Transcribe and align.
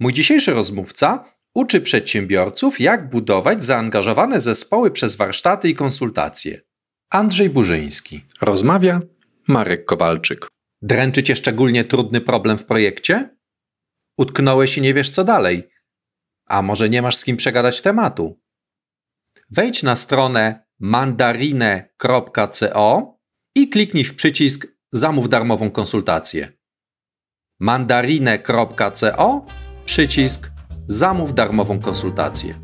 Mój 0.00 0.12
dzisiejszy 0.12 0.52
rozmówca 0.52 1.24
uczy 1.54 1.80
przedsiębiorców, 1.80 2.80
jak 2.80 3.10
budować 3.10 3.64
zaangażowane 3.64 4.40
zespoły 4.40 4.90
przez 4.90 5.16
warsztaty 5.16 5.68
i 5.68 5.74
konsultacje. 5.74 6.60
Andrzej 7.10 7.50
Burzyński. 7.50 8.24
Rozmawia 8.40 9.00
Marek 9.48 9.84
Kowalczyk. 9.84 10.48
Dręczy 10.82 11.22
cię 11.22 11.36
szczególnie 11.36 11.84
trudny 11.84 12.20
problem 12.20 12.58
w 12.58 12.64
projekcie? 12.64 13.36
Utknąłeś 14.18 14.78
i 14.78 14.80
nie 14.80 14.94
wiesz 14.94 15.10
co 15.10 15.24
dalej. 15.24 15.70
A 16.46 16.62
może 16.62 16.88
nie 16.88 17.02
masz 17.02 17.16
z 17.16 17.24
kim 17.24 17.36
przegadać 17.36 17.80
tematu? 17.82 18.40
Wejdź 19.50 19.82
na 19.82 19.96
stronę 19.96 20.66
mandarine.co 20.80 21.94
i 23.54 23.68
kliknij 23.68 24.04
w 24.04 24.14
przycisk 24.14 24.66
Zamów 24.92 25.28
darmową 25.28 25.70
konsultację. 25.70 26.52
mandarine.co 27.60 29.44
przycisk 29.84 30.50
Zamów 30.86 31.34
darmową 31.34 31.80
konsultację. 31.80 32.54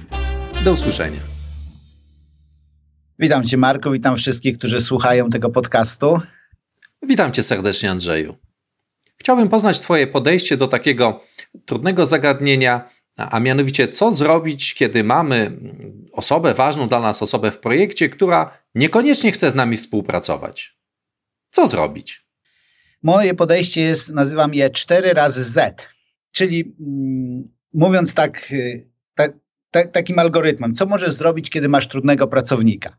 Do 0.65 0.73
usłyszenia. 0.73 1.21
Witam 3.19 3.47
Cię, 3.47 3.57
Marku, 3.57 3.91
witam 3.91 4.17
wszystkich, 4.17 4.59
którzy 4.59 4.81
słuchają 4.81 5.31
tego 5.31 5.51
podcastu. 5.51 6.21
Witam 7.03 7.33
Cię 7.33 7.43
serdecznie, 7.43 7.91
Andrzeju. 7.91 8.37
Chciałbym 9.17 9.49
poznać 9.49 9.81
Twoje 9.81 10.07
podejście 10.07 10.57
do 10.57 10.69
takiego 10.69 11.21
trudnego 11.67 12.07
zagadnienia, 12.07 12.89
a 13.17 13.41
mianowicie 13.41 13.89
co 13.89 14.13
zrobić, 14.13 14.75
kiedy 14.75 15.05
mamy 15.05 15.53
osobę, 16.13 16.55
ważną 16.55 16.89
dla 16.89 17.01
nas 17.01 17.23
osobę 17.23 17.51
w 17.51 17.59
projekcie, 17.59 18.09
która 18.09 18.59
niekoniecznie 18.75 19.33
chce 19.33 19.51
z 19.51 19.55
nami 19.55 19.77
współpracować. 19.77 20.77
Co 21.51 21.67
zrobić? 21.67 22.27
Moje 23.03 23.35
podejście 23.35 23.81
jest, 23.81 24.09
nazywam 24.09 24.55
je 24.55 24.71
4 24.71 25.13
razy 25.15 25.45
Z, 25.45 25.87
czyli 26.33 26.77
mm, 26.81 27.45
mówiąc 27.75 28.15
tak, 28.15 28.53
y, 28.53 28.91
tak, 29.15 29.33
tak, 29.71 29.93
takim 29.93 30.19
algorytmem, 30.19 30.75
co 30.75 30.87
możesz 30.87 31.13
zrobić, 31.13 31.51
kiedy 31.51 31.69
masz 31.69 31.89
trudnego 31.89 32.27
pracownika? 32.27 32.97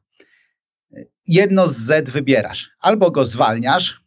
Jedno 1.27 1.67
z 1.67 1.77
Z 1.77 2.09
wybierasz. 2.09 2.69
Albo 2.79 3.11
go 3.11 3.25
zwalniasz, 3.25 4.03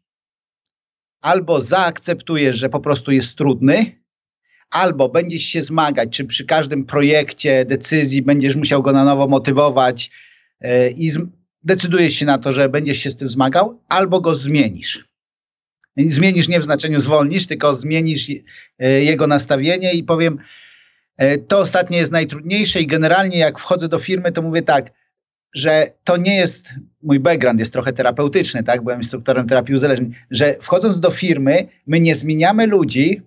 albo 1.20 1.60
zaakceptujesz, 1.60 2.56
że 2.56 2.68
po 2.68 2.80
prostu 2.80 3.12
jest 3.12 3.36
trudny, 3.36 4.04
albo 4.70 5.08
będziesz 5.08 5.42
się 5.42 5.62
zmagać, 5.62 6.16
czy 6.16 6.24
przy 6.24 6.44
każdym 6.44 6.84
projekcie, 6.84 7.64
decyzji 7.64 8.22
będziesz 8.22 8.56
musiał 8.56 8.82
go 8.82 8.92
na 8.92 9.04
nowo 9.04 9.26
motywować 9.26 10.10
yy, 10.60 10.90
i 10.90 11.10
decydujesz 11.62 12.14
się 12.14 12.26
na 12.26 12.38
to, 12.38 12.52
że 12.52 12.68
będziesz 12.68 12.98
się 12.98 13.10
z 13.10 13.16
tym 13.16 13.28
zmagał, 13.28 13.82
albo 13.88 14.20
go 14.20 14.34
zmienisz. 14.34 15.08
Zmienisz 15.96 16.48
nie 16.48 16.60
w 16.60 16.64
znaczeniu 16.64 17.00
zwolnisz, 17.00 17.46
tylko 17.46 17.76
zmienisz 17.76 18.28
yy, 18.28 18.42
jego 18.78 19.26
nastawienie 19.26 19.92
i 19.92 20.04
powiem, 20.04 20.38
yy, 21.18 21.38
to 21.38 21.58
ostatnie 21.58 21.98
jest 21.98 22.12
najtrudniejsze 22.12 22.80
i 22.80 22.86
generalnie 22.86 23.38
jak 23.38 23.58
wchodzę 23.58 23.88
do 23.88 23.98
firmy, 23.98 24.32
to 24.32 24.42
mówię 24.42 24.62
tak, 24.62 24.90
że 25.54 25.86
to 26.04 26.16
nie 26.16 26.36
jest, 26.36 26.74
mój 27.02 27.20
background 27.20 27.60
jest 27.60 27.72
trochę 27.72 27.92
terapeutyczny, 27.92 28.62
tak, 28.62 28.82
byłem 28.82 29.00
instruktorem 29.00 29.48
terapii 29.48 29.74
uzależnień, 29.74 30.14
że 30.30 30.56
wchodząc 30.60 31.00
do 31.00 31.10
firmy, 31.10 31.68
my 31.86 32.00
nie 32.00 32.14
zmieniamy 32.14 32.66
ludzi, 32.66 33.22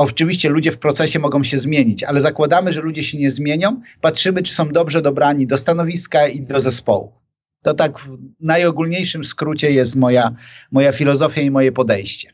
Oczywiście 0.00 0.48
ludzie 0.48 0.72
w 0.72 0.78
procesie 0.78 1.18
mogą 1.18 1.44
się 1.44 1.60
zmienić, 1.60 2.04
ale 2.04 2.20
zakładamy, 2.20 2.72
że 2.72 2.80
ludzie 2.80 3.02
się 3.02 3.18
nie 3.18 3.30
zmienią. 3.30 3.80
Patrzymy, 4.00 4.42
czy 4.42 4.54
są 4.54 4.68
dobrze 4.68 5.02
dobrani 5.02 5.46
do 5.46 5.58
stanowiska 5.58 6.28
i 6.28 6.40
do 6.40 6.60
zespołu. 6.60 7.19
To 7.62 7.74
tak 7.74 7.98
w 7.98 8.18
najogólniejszym 8.40 9.24
skrócie 9.24 9.70
jest 9.70 9.96
moja, 9.96 10.34
moja 10.70 10.92
filozofia 10.92 11.40
i 11.40 11.50
moje 11.50 11.72
podejście. 11.72 12.32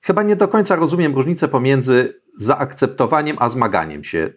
Chyba 0.00 0.22
nie 0.22 0.36
do 0.36 0.48
końca 0.48 0.76
rozumiem 0.76 1.14
różnicę 1.14 1.48
pomiędzy 1.48 2.20
zaakceptowaniem 2.38 3.36
a 3.40 3.48
zmaganiem 3.48 4.04
się. 4.04 4.32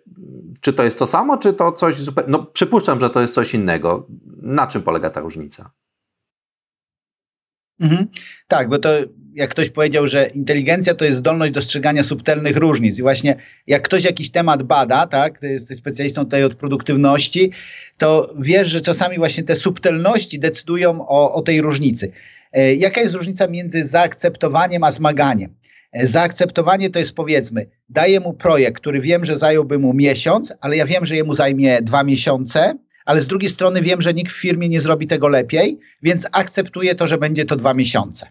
Czy 0.61 0.73
to 0.73 0.83
jest 0.83 0.99
to 0.99 1.07
samo, 1.07 1.37
czy 1.37 1.53
to 1.53 1.71
coś 1.71 1.95
zupełnie. 1.95 2.31
No, 2.31 2.45
przypuszczam, 2.45 2.99
że 2.99 3.09
to 3.09 3.21
jest 3.21 3.33
coś 3.33 3.53
innego. 3.53 4.07
Na 4.41 4.67
czym 4.67 4.81
polega 4.81 5.09
ta 5.09 5.21
różnica? 5.21 5.71
Mhm. 7.81 8.07
Tak, 8.47 8.69
bo 8.69 8.79
to 8.79 8.89
jak 9.33 9.49
ktoś 9.49 9.69
powiedział, 9.69 10.07
że 10.07 10.27
inteligencja 10.27 10.93
to 10.93 11.05
jest 11.05 11.17
zdolność 11.17 11.53
dostrzegania 11.53 12.03
subtelnych 12.03 12.57
różnic. 12.57 12.99
I 12.99 13.01
właśnie 13.01 13.35
jak 13.67 13.81
ktoś 13.81 14.03
jakiś 14.03 14.31
temat 14.31 14.63
bada, 14.63 15.07
tak, 15.07 15.41
jesteś 15.41 15.77
specjalistą 15.77 16.23
tutaj 16.23 16.43
od 16.43 16.55
produktywności, 16.55 17.51
to 17.97 18.33
wiesz, 18.39 18.67
że 18.67 18.81
czasami 18.81 19.17
właśnie 19.17 19.43
te 19.43 19.55
subtelności 19.55 20.39
decydują 20.39 21.07
o, 21.07 21.33
o 21.33 21.41
tej 21.41 21.61
różnicy. 21.61 22.11
E, 22.51 22.75
jaka 22.75 23.01
jest 23.01 23.15
różnica 23.15 23.47
między 23.47 23.83
zaakceptowaniem 23.83 24.83
a 24.83 24.91
zmaganiem? 24.91 25.55
E, 25.91 26.07
zaakceptowanie 26.07 26.89
to 26.89 26.99
jest 26.99 27.13
powiedzmy, 27.13 27.65
daję 27.89 28.19
mu 28.19 28.33
projekt, 28.33 28.81
który 28.81 29.01
wiem, 29.01 29.25
że 29.25 29.37
zająłby 29.37 29.79
mu 29.79 29.93
miesiąc, 29.93 30.53
ale 30.61 30.77
ja 30.77 30.85
wiem, 30.85 31.05
że 31.05 31.15
jemu 31.15 31.35
zajmie 31.35 31.81
dwa 31.81 32.03
miesiące, 32.03 32.75
ale 33.11 33.21
z 33.21 33.27
drugiej 33.27 33.49
strony 33.49 33.81
wiem, 33.81 34.01
że 34.01 34.13
nikt 34.13 34.31
w 34.31 34.41
firmie 34.41 34.69
nie 34.69 34.81
zrobi 34.81 35.07
tego 35.07 35.27
lepiej, 35.27 35.79
więc 36.01 36.27
akceptuję 36.31 36.95
to, 36.95 37.07
że 37.07 37.17
będzie 37.17 37.45
to 37.45 37.55
dwa 37.55 37.73
miesiące. 37.73 38.27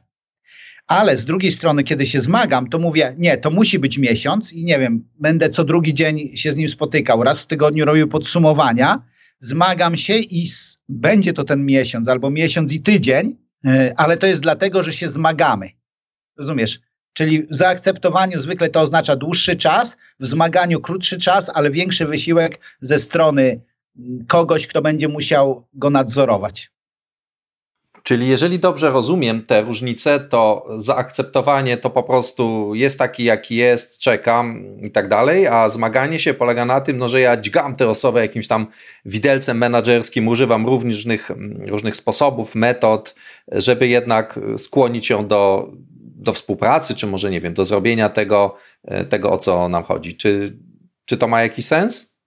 Ale 0.86 1.16
z 1.18 1.24
drugiej 1.24 1.52
strony, 1.52 1.84
kiedy 1.84 2.06
się 2.06 2.20
zmagam, 2.20 2.68
to 2.68 2.78
mówię, 2.78 3.14
nie, 3.18 3.38
to 3.38 3.50
musi 3.50 3.78
być 3.78 3.98
miesiąc 3.98 4.52
i 4.52 4.64
nie 4.64 4.78
wiem, 4.78 5.08
będę 5.18 5.50
co 5.50 5.64
drugi 5.64 5.94
dzień 5.94 6.36
się 6.36 6.52
z 6.52 6.56
nim 6.56 6.68
spotykał, 6.68 7.22
raz 7.22 7.42
w 7.42 7.46
tygodniu 7.46 7.84
robił 7.84 8.08
podsumowania, 8.08 9.02
zmagam 9.41 9.96
się 9.96 10.16
i 10.16 10.48
będzie 10.88 11.32
to 11.32 11.44
ten 11.44 11.66
miesiąc 11.66 12.08
albo 12.08 12.30
miesiąc 12.30 12.72
i 12.72 12.80
tydzień, 12.80 13.36
e, 13.66 13.94
ale 13.97 14.16
to 14.16 14.26
jest 14.26 14.42
dlatego, 14.42 14.82
że 14.82 14.92
się 14.92 15.08
zmagamy. 15.08 15.70
Rozumiesz? 16.38 16.80
Czyli 17.12 17.42
w 17.42 17.56
zaakceptowaniu 17.56 18.41
zwykle 18.41 18.68
to 18.68 18.80
oznacza 18.80 19.16
dłuższy 19.16 19.56
czas, 19.56 19.97
w 20.20 20.26
zmaganiu 20.26 20.80
krótszy 20.80 21.18
czas, 21.18 21.50
ale 21.54 21.70
większy 21.70 22.06
wysiłek 22.06 22.58
ze 22.80 22.98
strony 22.98 23.60
kogoś, 24.28 24.67
kto 24.67 24.83
będzie 24.83 25.09
musiał 25.09 25.67
go 25.75 25.91
nadzorować. 25.91 26.71
Czyli 28.03 28.28
jeżeli 28.28 28.59
dobrze 28.59 28.91
rozumiem 28.91 29.43
te 29.43 29.62
różnice, 29.62 30.21
to 30.21 30.67
zaakceptowanie 30.78 31.77
to 31.77 31.91
po 31.91 32.03
prostu 32.03 32.75
jest 32.75 32.99
taki, 32.99 33.25
jaki 33.25 33.56
jest, 33.56 33.99
czekam 33.99 34.77
i 34.83 34.91
tak 34.91 35.09
dalej, 35.09 35.47
a 35.47 35.69
zmaganie 35.69 36.19
się 36.19 36.34
polega 36.34 36.65
na 36.65 36.81
tym, 36.81 36.99
no, 36.99 37.09
że 37.09 37.21
ja 37.21 37.37
dźgam 37.37 37.77
tę 37.77 37.89
osobę 37.89 38.21
jakimś 38.21 38.49
tam 38.49 38.67
widelcem 39.05 39.59
menedżerskim, 39.59 40.28
używam 40.28 40.67
różnych, 40.67 41.31
różnych 41.67 41.97
sposobów, 41.97 42.55
metod, 42.55 43.15
żeby 43.53 43.89
jednak 43.89 44.41
skłonić 44.57 45.11
ją 45.11 45.27
do, 45.27 45.71
do 46.21 46.33
współpracy, 46.33 46.95
czy 46.95 47.07
może 47.07 47.31
nie 47.31 47.41
wiem, 47.41 47.55
do 47.55 47.65
zrobienia 47.65 48.09
tego, 48.09 48.55
tego 49.09 49.33
o 49.33 49.39
co 49.39 49.69
nam 49.69 49.84
chodzi. 49.84 50.17
Czy, 50.17 50.59
czy 51.05 51.17
to 51.17 51.28
ma 51.28 51.43
jakiś 51.43 51.67
sens? 51.67 52.19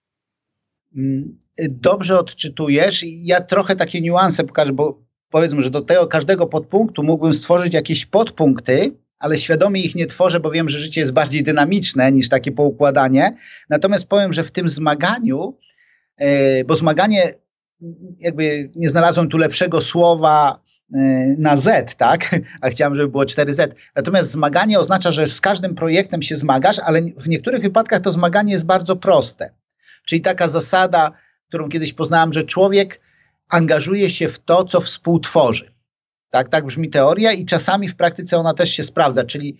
Mm, 0.95 1.37
dobrze 1.69 2.19
odczytujesz. 2.19 3.05
Ja 3.07 3.41
trochę 3.41 3.75
takie 3.75 4.01
niuanse 4.01 4.43
pokażę, 4.43 4.73
bo 4.73 5.03
powiedzmy, 5.29 5.61
że 5.61 5.69
do 5.69 5.81
tego 5.81 6.07
każdego 6.07 6.47
podpunktu 6.47 7.03
mógłbym 7.03 7.33
stworzyć 7.33 7.73
jakieś 7.73 8.05
podpunkty, 8.05 8.91
ale 9.19 9.37
świadomie 9.37 9.81
ich 9.81 9.95
nie 9.95 10.07
tworzę, 10.07 10.39
bo 10.39 10.51
wiem, 10.51 10.69
że 10.69 10.79
życie 10.79 11.01
jest 11.01 11.13
bardziej 11.13 11.43
dynamiczne 11.43 12.11
niż 12.11 12.29
takie 12.29 12.51
poukładanie. 12.51 13.35
Natomiast 13.69 14.07
powiem, 14.07 14.33
że 14.33 14.43
w 14.43 14.51
tym 14.51 14.69
zmaganiu, 14.69 15.57
yy, 16.19 16.27
bo 16.67 16.75
zmaganie, 16.75 17.33
jakby 18.19 18.71
nie 18.75 18.89
znalazłem 18.89 19.29
tu 19.29 19.37
lepszego 19.37 19.81
słowa 19.81 20.59
yy, 20.89 20.99
na 21.37 21.57
Z, 21.57 21.95
tak? 21.95 22.35
A 22.61 22.69
chciałem, 22.69 22.95
żeby 22.95 23.09
było 23.09 23.23
4Z. 23.23 23.67
Natomiast 23.95 24.31
zmaganie 24.31 24.79
oznacza, 24.79 25.11
że 25.11 25.27
z 25.27 25.41
każdym 25.41 25.75
projektem 25.75 26.21
się 26.21 26.37
zmagasz, 26.37 26.79
ale 26.79 27.01
w 27.01 27.27
niektórych 27.27 27.61
wypadkach 27.61 28.01
to 28.01 28.11
zmaganie 28.11 28.53
jest 28.53 28.65
bardzo 28.65 28.95
proste. 28.95 29.62
Czyli 30.05 30.21
taka 30.21 30.47
zasada, 30.47 31.11
którą 31.47 31.69
kiedyś 31.69 31.93
poznałem, 31.93 32.33
że 32.33 32.43
człowiek 32.43 32.99
angażuje 33.49 34.09
się 34.09 34.29
w 34.29 34.39
to, 34.39 34.63
co 34.63 34.81
współtworzy. 34.81 35.73
Tak, 36.29 36.49
tak 36.49 36.65
brzmi 36.65 36.89
teoria 36.89 37.31
i 37.31 37.45
czasami 37.45 37.89
w 37.89 37.95
praktyce 37.95 38.37
ona 38.37 38.53
też 38.53 38.69
się 38.69 38.83
sprawdza, 38.83 39.23
czyli 39.23 39.57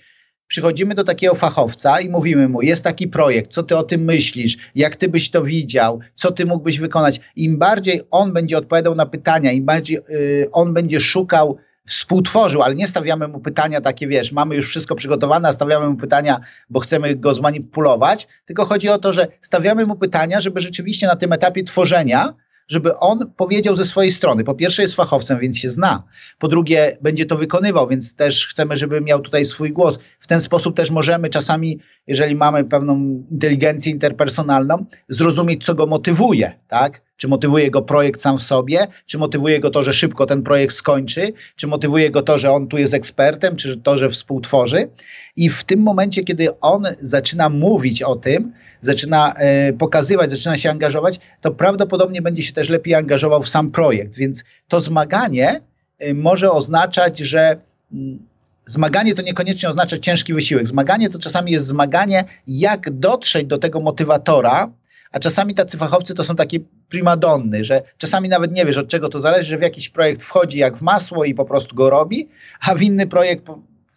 przychodzimy 0.48 0.96
do 0.96 1.04
takiego 1.04 1.36
fachowca 1.36 2.00
i 2.00 2.10
mówimy 2.10 2.50
mu, 2.50 2.62
jest 2.62 2.84
taki 2.84 3.08
projekt, 3.08 3.52
co 3.52 3.64
ty 3.64 3.78
o 3.78 3.84
tym 3.84 4.02
myślisz, 4.02 4.58
jak 4.76 4.96
ty 4.96 5.10
byś 5.10 5.30
to 5.30 5.44
widział, 5.44 6.00
co 6.16 6.32
ty 6.32 6.46
mógłbyś 6.46 6.80
wykonać. 6.80 7.20
Im 7.36 7.58
bardziej 7.58 8.02
on 8.12 8.34
będzie 8.34 8.58
odpowiadał 8.58 8.96
na 8.96 9.06
pytania, 9.06 9.52
im 9.52 9.66
bardziej 9.66 10.00
yy, 10.10 10.48
on 10.52 10.74
będzie 10.74 11.00
szukał 11.00 11.58
współtworzył, 11.88 12.62
ale 12.62 12.76
nie 12.76 12.88
stawiamy 12.88 13.28
mu 13.28 13.40
pytania 13.40 13.82
takie, 13.82 14.08
wiesz, 14.08 14.32
mamy 14.32 14.56
już 14.56 14.70
wszystko 14.70 14.96
przygotowane, 14.96 15.48
a 15.48 15.54
stawiamy 15.54 15.90
mu 15.90 15.96
pytania, 15.96 16.40
bo 16.70 16.80
chcemy 16.80 17.16
go 17.16 17.36
zmanipulować, 17.36 18.28
tylko 18.46 18.66
chodzi 18.66 18.90
o 18.90 19.00
to, 19.00 19.14
że 19.14 19.28
stawiamy 19.42 19.86
mu 19.86 19.96
pytania, 19.96 20.42
żeby 20.42 20.60
rzeczywiście 20.60 21.08
na 21.08 21.16
tym 21.16 21.34
etapie 21.34 21.64
tworzenia, 21.64 22.34
żeby 22.68 22.98
on 22.98 23.32
powiedział 23.38 23.76
ze 23.76 23.86
swojej 23.86 24.12
strony. 24.12 24.44
Po 24.44 24.56
pierwsze 24.56 24.82
jest 24.82 24.96
fachowcem, 24.96 25.40
więc 25.40 25.60
się 25.60 25.70
zna. 25.70 26.04
Po 26.40 26.48
drugie 26.48 26.98
będzie 27.02 27.26
to 27.26 27.38
wykonywał, 27.38 27.88
więc 27.88 28.16
też 28.16 28.48
chcemy, 28.48 28.78
żeby 28.78 29.02
miał 29.02 29.20
tutaj 29.20 29.46
swój 29.46 29.72
głos. 29.72 30.00
W 30.20 30.28
ten 30.28 30.42
sposób 30.42 30.76
też 30.76 30.92
możemy 30.92 31.30
czasami, 31.30 31.80
jeżeli 32.08 32.36
mamy 32.36 32.64
pewną 32.64 33.24
inteligencję 33.32 33.92
interpersonalną, 33.92 34.86
zrozumieć, 35.10 35.66
co 35.66 35.76
go 35.76 35.88
motywuje, 35.88 36.60
tak? 36.68 37.02
Czy 37.24 37.28
motywuje 37.28 37.72
go 37.72 37.82
projekt 37.82 38.22
sam 38.22 38.38
w 38.38 38.44
sobie, 38.44 38.88
czy 39.06 39.18
motywuje 39.18 39.60
go 39.60 39.70
to, 39.70 39.84
że 39.84 39.94
szybko 39.94 40.26
ten 40.26 40.44
projekt 40.44 40.76
skończy, 40.76 41.34
czy 41.56 41.68
motywuje 41.68 42.12
go 42.12 42.22
to, 42.22 42.40
że 42.40 42.52
on 42.52 42.68
tu 42.68 42.78
jest 42.78 42.94
ekspertem, 42.94 43.56
czy 43.56 43.78
to, 43.78 43.98
że 43.98 44.10
współtworzy. 44.10 44.90
I 45.36 45.50
w 45.50 45.64
tym 45.64 45.80
momencie, 45.80 46.24
kiedy 46.24 46.60
on 46.60 46.88
zaczyna 47.02 47.50
mówić 47.50 48.04
o 48.04 48.16
tym, 48.16 48.54
zaczyna 48.82 49.34
e, 49.34 49.74
pokazywać, 49.74 50.32
zaczyna 50.32 50.58
się 50.58 50.70
angażować, 50.70 51.20
to 51.42 51.52
prawdopodobnie 51.52 52.22
będzie 52.22 52.44
się 52.44 52.54
też 52.54 52.70
lepiej 52.70 52.96
angażował 52.96 53.42
w 53.42 53.50
sam 53.50 53.72
projekt. 53.72 54.16
Więc 54.16 54.44
to 54.68 54.82
zmaganie 54.82 55.62
e, 56.00 56.14
może 56.14 56.52
oznaczać, 56.52 57.20
że 57.20 57.58
mm, 57.94 58.20
zmaganie 58.66 59.16
to 59.16 59.22
niekoniecznie 59.22 59.70
oznacza 59.70 59.98
ciężki 59.98 60.34
wysiłek. 60.34 60.68
Zmaganie 60.68 61.10
to 61.10 61.20
czasami 61.20 61.52
jest 61.52 61.68
zmaganie, 61.68 62.24
jak 62.48 62.90
dotrzeć 62.92 63.48
do 63.48 63.58
tego 63.58 63.80
motywatora, 63.80 64.72
a 65.14 65.20
czasami 65.20 65.56
tacy 65.56 65.78
fachowcy 65.78 66.14
to 66.14 66.24
są 66.24 66.36
takie 66.36 66.60
primadonny, 66.90 67.64
że 67.64 67.82
czasami 67.98 68.30
nawet 68.30 68.52
nie 68.52 68.66
wiesz 68.66 68.78
od 68.78 68.88
czego 68.88 69.10
to 69.10 69.20
zależy, 69.20 69.50
że 69.50 69.58
w 69.58 69.62
jakiś 69.62 69.90
projekt 69.90 70.24
wchodzi 70.24 70.58
jak 70.58 70.78
w 70.78 70.82
masło 70.82 71.26
i 71.26 71.34
po 71.34 71.46
prostu 71.46 71.76
go 71.76 71.90
robi, 71.90 72.30
a 72.62 72.76
w 72.76 72.82
inny 72.82 73.08
projekt 73.08 73.46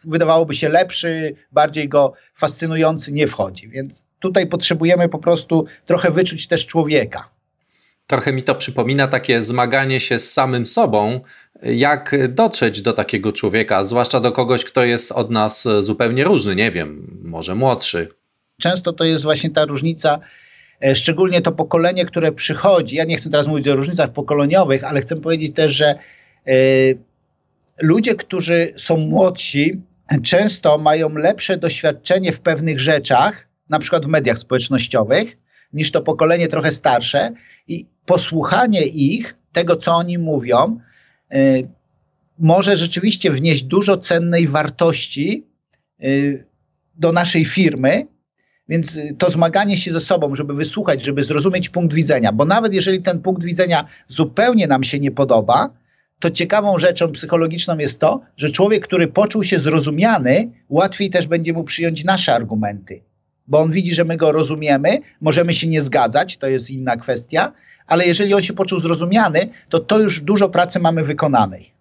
wydawałoby 0.05 0.55
się 0.55 0.69
lepszy, 0.69 1.35
bardziej 1.53 1.89
go 1.89 2.13
fascynujący 2.35 3.13
nie 3.13 3.27
wchodzi. 3.27 3.69
Więc 3.69 4.07
tutaj 4.21 4.47
potrzebujemy 4.47 5.09
po 5.09 5.19
prostu 5.19 5.67
trochę 5.87 6.11
wyczuć 6.11 6.47
też 6.47 6.67
człowieka. 6.67 7.29
Trochę 8.07 8.33
mi 8.33 8.43
to 8.43 8.55
przypomina 8.55 9.09
takie 9.09 9.43
zmaganie 9.43 10.01
się 10.01 10.19
z 10.19 10.33
samym 10.33 10.67
sobą, 10.67 11.21
jak 11.63 12.29
dotrzeć 12.29 12.83
do 12.83 12.93
takiego 12.93 13.33
człowieka, 13.33 13.85
zwłaszcza 13.85 14.21
do 14.21 14.33
kogoś, 14.33 14.65
kto 14.65 14.85
jest 14.85 15.13
od 15.13 15.31
nas 15.31 15.69
zupełnie 15.81 16.25
różny, 16.25 16.55
nie 16.55 16.71
wiem, 16.71 17.21
może 17.25 17.55
młodszy. 17.55 18.09
Często 18.61 18.93
to 18.93 19.05
jest 19.05 19.25
właśnie 19.25 19.51
ta 19.51 19.65
różnica, 19.65 20.21
szczególnie 20.95 21.41
to 21.41 21.53
pokolenie, 21.53 22.05
które 22.05 22.33
przychodzi. 22.33 22.97
Ja 22.97 23.05
nie 23.05 23.17
chcę 23.17 23.31
teraz 23.31 23.47
mówić 23.47 23.69
o 23.69 23.77
różnicach 23.77 24.13
pokoleniowych, 24.13 24.85
ale 24.85 25.01
chcę 25.01 25.17
powiedzieć 25.17 25.57
też, 25.57 25.73
że 25.73 25.95
y, 26.49 26.99
ludzie, 27.79 28.15
którzy 28.15 28.73
są 28.77 28.97
młodsi, 28.97 29.83
często 30.23 30.79
mają 30.79 31.15
lepsze 31.15 31.57
doświadczenie 31.57 32.33
w 32.33 32.41
pewnych 32.41 32.81
rzeczach, 32.81 33.49
na 33.69 33.79
przykład 33.79 34.05
w 34.05 34.09
mediach 34.09 34.39
społecznościowych, 34.39 35.37
niż 35.73 35.93
to 35.93 36.03
pokolenie 36.03 36.49
trochę 36.49 36.73
starsze 36.73 37.33
i 37.69 37.87
posłuchanie 38.07 38.83
ich, 38.83 39.37
tego 39.53 39.77
co 39.77 39.93
oni 39.93 40.19
mówią, 40.19 40.81
y, 41.35 41.69
może 42.39 42.77
rzeczywiście 42.77 43.31
wnieść 43.31 43.63
dużo 43.63 43.97
cennej 43.97 44.49
wartości 44.49 45.47
y, 46.05 46.47
do 46.95 47.13
naszej 47.13 47.45
firmy, 47.45 48.07
więc 48.69 48.99
to 49.19 49.31
zmaganie 49.31 49.79
się 49.79 49.93
ze 49.93 50.01
sobą, 50.01 50.35
żeby 50.35 50.55
wysłuchać, 50.55 51.05
żeby 51.05 51.25
zrozumieć 51.25 51.69
punkt 51.69 51.95
widzenia, 51.95 52.33
bo 52.33 52.45
nawet 52.45 52.75
jeżeli 52.75 53.03
ten 53.03 53.21
punkt 53.21 53.45
widzenia 53.45 53.85
zupełnie 54.09 54.67
nam 54.67 54.85
się 54.85 55.01
nie 55.01 55.11
podoba, 55.11 55.71
to 56.21 56.31
ciekawą 56.31 56.79
rzeczą 56.79 57.13
psychologiczną 57.13 57.79
jest 57.79 58.01
to, 58.01 58.21
że 58.37 58.51
człowiek, 58.51 58.85
który 58.85 59.09
poczuł 59.09 59.45
się 59.45 59.61
zrozumiany, 59.61 60.51
łatwiej 60.69 61.11
też 61.11 61.27
będzie 61.27 61.53
mu 61.53 61.65
przyjąć 61.65 62.05
nasze 62.05 62.35
argumenty, 62.35 63.03
bo 63.47 63.59
on 63.61 63.71
widzi, 63.71 63.95
że 63.95 64.05
my 64.05 64.17
go 64.17 64.33
rozumiemy, 64.33 65.01
możemy 65.21 65.55
się 65.55 65.69
nie 65.69 65.83
zgadzać, 65.83 66.37
to 66.37 66.47
jest 66.47 66.71
inna 66.71 66.97
kwestia, 66.97 67.53
ale 67.87 68.07
jeżeli 68.07 68.35
on 68.35 68.43
się 68.43 68.53
poczuł 68.53 68.81
zrozumiany, 68.81 69.49
to 69.69 69.81
to 69.81 69.99
już 69.99 70.21
dużo 70.21 70.49
pracy 70.49 70.79
mamy 70.79 71.05
wykonanej. 71.05 71.77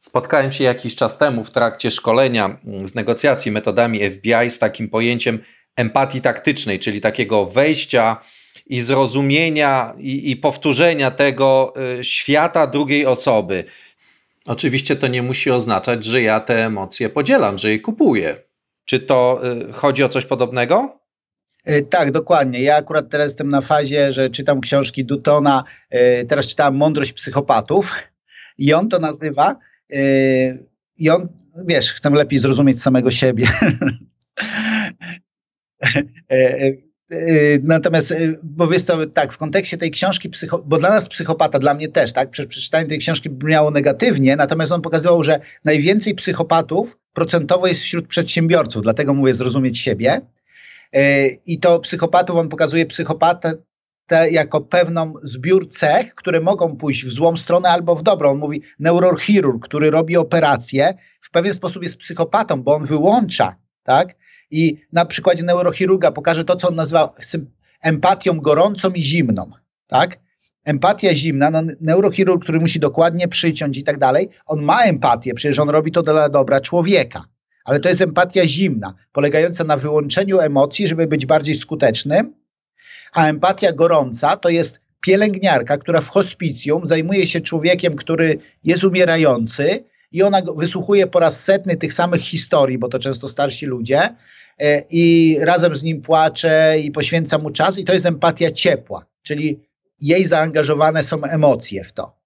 Spotkałem 0.00 0.52
się 0.52 0.64
jakiś 0.64 0.96
czas 0.96 1.18
temu 1.18 1.44
w 1.44 1.50
trakcie 1.50 1.90
szkolenia 1.90 2.58
z 2.84 2.94
negocjacji 2.94 3.52
metodami 3.52 4.10
FBI 4.10 4.50
z 4.50 4.58
takim 4.58 4.88
pojęciem 4.88 5.38
empatii 5.76 6.20
taktycznej, 6.20 6.78
czyli 6.78 7.00
takiego 7.00 7.44
wejścia 7.44 8.16
i 8.66 8.80
zrozumienia 8.80 9.94
i, 9.98 10.30
i 10.30 10.36
powtórzenia 10.36 11.10
tego 11.10 11.74
y, 12.00 12.04
świata 12.04 12.66
drugiej 12.66 13.06
osoby. 13.06 13.64
Oczywiście 14.46 14.96
to 14.96 15.06
nie 15.06 15.22
musi 15.22 15.50
oznaczać, 15.50 16.04
że 16.04 16.22
ja 16.22 16.40
te 16.40 16.66
emocje 16.66 17.08
podzielam, 17.08 17.58
że 17.58 17.70
je 17.70 17.78
kupuję. 17.78 18.36
Czy 18.84 19.00
to 19.00 19.40
y, 19.68 19.72
chodzi 19.72 20.04
o 20.04 20.08
coś 20.08 20.26
podobnego? 20.26 21.00
Y, 21.68 21.82
tak, 21.82 22.12
dokładnie. 22.12 22.62
Ja 22.62 22.76
akurat 22.76 23.10
teraz 23.10 23.26
jestem 23.26 23.50
na 23.50 23.60
fazie, 23.60 24.12
że 24.12 24.30
czytam 24.30 24.60
książki 24.60 25.04
Dutona. 25.04 25.64
Teraz 26.28 26.46
czytałem 26.46 26.76
Mądrość 26.76 27.12
psychopatów 27.12 27.92
i 28.58 28.72
on 28.72 28.88
to 28.88 28.98
nazywa. 28.98 29.56
I 30.98 31.10
on, 31.10 31.28
wiesz, 31.66 31.92
chcę 31.92 32.10
lepiej 32.10 32.38
zrozumieć 32.38 32.82
samego 32.82 33.10
siebie. 33.10 33.48
Yy, 37.10 37.60
natomiast, 37.62 38.10
yy, 38.10 38.38
bo 38.42 38.68
wiesz 38.68 38.82
co, 38.82 39.06
tak, 39.06 39.32
w 39.32 39.38
kontekście 39.38 39.78
tej 39.78 39.90
książki, 39.90 40.30
bo 40.64 40.78
dla 40.78 40.90
nas 40.90 41.08
psychopata, 41.08 41.58
dla 41.58 41.74
mnie 41.74 41.88
też, 41.88 42.12
tak, 42.12 42.30
przeczytanie 42.30 42.86
tej 42.86 42.98
książki 42.98 43.30
brzmiało 43.30 43.70
negatywnie, 43.70 44.36
natomiast 44.36 44.72
on 44.72 44.82
pokazywał, 44.82 45.24
że 45.24 45.40
najwięcej 45.64 46.14
psychopatów 46.14 46.98
procentowo 47.12 47.66
jest 47.66 47.82
wśród 47.82 48.08
przedsiębiorców, 48.08 48.82
dlatego 48.82 49.14
mówię 49.14 49.34
zrozumieć 49.34 49.78
siebie. 49.78 50.20
I 51.46 51.60
to 51.60 51.80
psychopatów, 51.80 52.36
on 52.36 52.48
pokazuje 52.48 52.86
psychopatę 52.86 53.54
jako 54.30 54.60
pewną 54.60 55.14
zbiór 55.22 55.68
cech, 55.68 56.14
które 56.14 56.40
mogą 56.40 56.76
pójść 56.76 57.04
w 57.04 57.12
złą 57.12 57.36
stronę 57.36 57.68
albo 57.68 57.96
w 57.96 58.02
dobrą. 58.02 58.30
On 58.30 58.38
mówi 58.38 58.62
neurochirurg, 58.78 59.64
który 59.64 59.90
robi 59.90 60.16
operację, 60.16 60.94
w 61.22 61.30
pewien 61.30 61.54
sposób 61.54 61.82
jest 61.82 61.96
psychopatą, 61.96 62.62
bo 62.62 62.74
on 62.74 62.84
wyłącza, 62.84 63.56
tak, 63.82 64.19
i 64.50 64.80
na 64.92 65.04
przykładzie 65.04 65.42
neurochirurga 65.42 66.10
pokażę 66.12 66.44
to, 66.44 66.56
co 66.56 66.68
on 66.68 66.74
nazywa 66.74 67.10
empatią 67.82 68.40
gorącą 68.40 68.90
i 68.90 69.02
zimną, 69.02 69.50
tak? 69.86 70.18
Empatia 70.64 71.14
zimna, 71.14 71.50
no, 71.50 71.62
neurochirurg, 71.80 72.42
który 72.42 72.60
musi 72.60 72.80
dokładnie 72.80 73.28
przyciąć 73.28 73.78
i 73.78 73.84
tak 73.84 73.98
dalej, 73.98 74.28
on 74.46 74.62
ma 74.62 74.82
empatię, 74.82 75.34
przecież 75.34 75.58
on 75.58 75.70
robi 75.70 75.92
to 75.92 76.02
dla 76.02 76.28
dobra 76.28 76.60
człowieka. 76.60 77.24
Ale 77.64 77.80
to 77.80 77.88
jest 77.88 78.00
empatia 78.00 78.46
zimna, 78.46 78.94
polegająca 79.12 79.64
na 79.64 79.76
wyłączeniu 79.76 80.40
emocji, 80.40 80.88
żeby 80.88 81.06
być 81.06 81.26
bardziej 81.26 81.54
skutecznym. 81.54 82.34
A 83.14 83.26
empatia 83.26 83.72
gorąca 83.72 84.36
to 84.36 84.48
jest 84.48 84.80
pielęgniarka, 85.00 85.76
która 85.76 86.00
w 86.00 86.08
hospicjum 86.08 86.86
zajmuje 86.86 87.26
się 87.26 87.40
człowiekiem, 87.40 87.96
który 87.96 88.38
jest 88.64 88.84
umierający 88.84 89.84
i 90.12 90.22
ona 90.22 90.42
wysłuchuje 90.56 91.06
po 91.06 91.20
raz 91.20 91.44
setny 91.44 91.76
tych 91.76 91.92
samych 91.92 92.20
historii, 92.20 92.78
bo 92.78 92.88
to 92.88 92.98
często 92.98 93.28
starsi 93.28 93.66
ludzie, 93.66 94.00
i 94.90 95.36
razem 95.40 95.76
z 95.76 95.82
nim 95.82 96.02
płacze 96.02 96.76
i 96.80 96.90
poświęca 96.90 97.38
mu 97.38 97.50
czas 97.50 97.78
i 97.78 97.84
to 97.84 97.92
jest 97.92 98.06
empatia 98.06 98.50
ciepła, 98.50 99.06
czyli 99.22 99.60
jej 100.00 100.24
zaangażowane 100.24 101.04
są 101.04 101.24
emocje 101.24 101.84
w 101.84 101.92
to. 101.92 102.20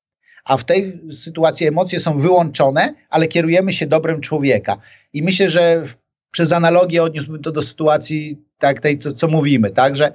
A 0.44 0.56
w 0.56 0.64
tej 0.64 1.00
sytuacji 1.12 1.66
emocje 1.66 2.00
są 2.00 2.19
wyłączone, 2.19 2.94
ale 3.10 3.26
kierujemy 3.26 3.72
się 3.72 3.86
dobrem 3.86 4.20
człowieka. 4.20 4.76
I 5.12 5.22
myślę, 5.22 5.50
że 5.50 5.84
przez 6.31 6.52
analogię 6.52 7.02
odniósłbym 7.02 7.42
to 7.42 7.52
do 7.52 7.62
sytuacji 7.62 8.38
tak, 8.58 8.80
tej, 8.80 8.98
co, 8.98 9.12
co 9.12 9.28
mówimy, 9.28 9.70
tak, 9.70 9.96
że 9.96 10.12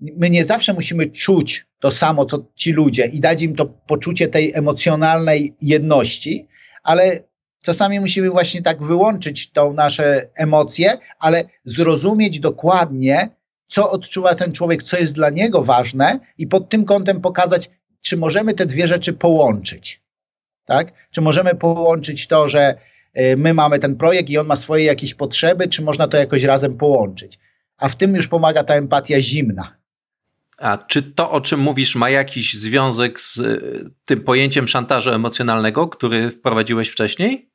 my 0.00 0.30
nie 0.30 0.44
zawsze 0.44 0.72
musimy 0.72 1.06
czuć 1.06 1.66
to 1.80 1.90
samo, 1.90 2.26
co 2.26 2.46
ci 2.54 2.72
ludzie 2.72 3.06
i 3.06 3.20
dać 3.20 3.42
im 3.42 3.56
to 3.56 3.66
poczucie 3.66 4.28
tej 4.28 4.52
emocjonalnej 4.54 5.54
jedności, 5.62 6.48
ale 6.82 7.22
Czasami 7.62 8.00
musimy 8.00 8.30
właśnie 8.30 8.62
tak 8.62 8.82
wyłączyć 8.82 9.52
tą 9.52 9.72
nasze 9.72 10.28
emocje, 10.34 10.98
ale 11.18 11.44
zrozumieć 11.64 12.40
dokładnie, 12.40 13.30
co 13.66 13.90
odczuwa 13.90 14.34
ten 14.34 14.52
człowiek, 14.52 14.82
co 14.82 14.98
jest 14.98 15.14
dla 15.14 15.30
niego 15.30 15.62
ważne 15.62 16.20
i 16.38 16.46
pod 16.46 16.68
tym 16.68 16.84
kątem 16.84 17.20
pokazać, 17.20 17.70
czy 18.00 18.16
możemy 18.16 18.54
te 18.54 18.66
dwie 18.66 18.86
rzeczy 18.86 19.12
połączyć. 19.12 20.02
Tak? 20.64 20.92
Czy 21.10 21.20
możemy 21.20 21.54
połączyć 21.54 22.26
to, 22.26 22.48
że 22.48 22.74
y, 23.18 23.36
my 23.36 23.54
mamy 23.54 23.78
ten 23.78 23.96
projekt 23.96 24.30
i 24.30 24.38
on 24.38 24.46
ma 24.46 24.56
swoje 24.56 24.84
jakieś 24.84 25.14
potrzeby, 25.14 25.68
czy 25.68 25.82
można 25.82 26.08
to 26.08 26.16
jakoś 26.16 26.42
razem 26.42 26.76
połączyć. 26.76 27.38
A 27.78 27.88
w 27.88 27.96
tym 27.96 28.16
już 28.16 28.28
pomaga 28.28 28.64
ta 28.64 28.74
empatia 28.74 29.20
zimna. 29.20 29.76
A 30.58 30.78
czy 30.78 31.02
to, 31.02 31.30
o 31.30 31.40
czym 31.40 31.60
mówisz, 31.60 31.96
ma 31.96 32.10
jakiś 32.10 32.54
związek 32.54 33.20
z 33.20 33.38
y, 33.38 33.90
tym 34.04 34.20
pojęciem 34.20 34.68
szantażu 34.68 35.10
emocjonalnego, 35.10 35.88
który 35.88 36.30
wprowadziłeś 36.30 36.88
wcześniej? 36.88 37.49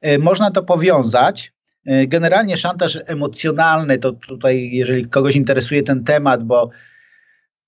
E, 0.00 0.18
można 0.18 0.50
to 0.50 0.62
powiązać. 0.62 1.52
E, 1.86 2.06
generalnie 2.06 2.56
szantaż 2.56 2.98
emocjonalny, 3.06 3.98
to 3.98 4.12
tutaj, 4.12 4.70
jeżeli 4.72 5.08
kogoś 5.08 5.36
interesuje 5.36 5.82
ten 5.82 6.04
temat, 6.04 6.44
bo 6.44 6.70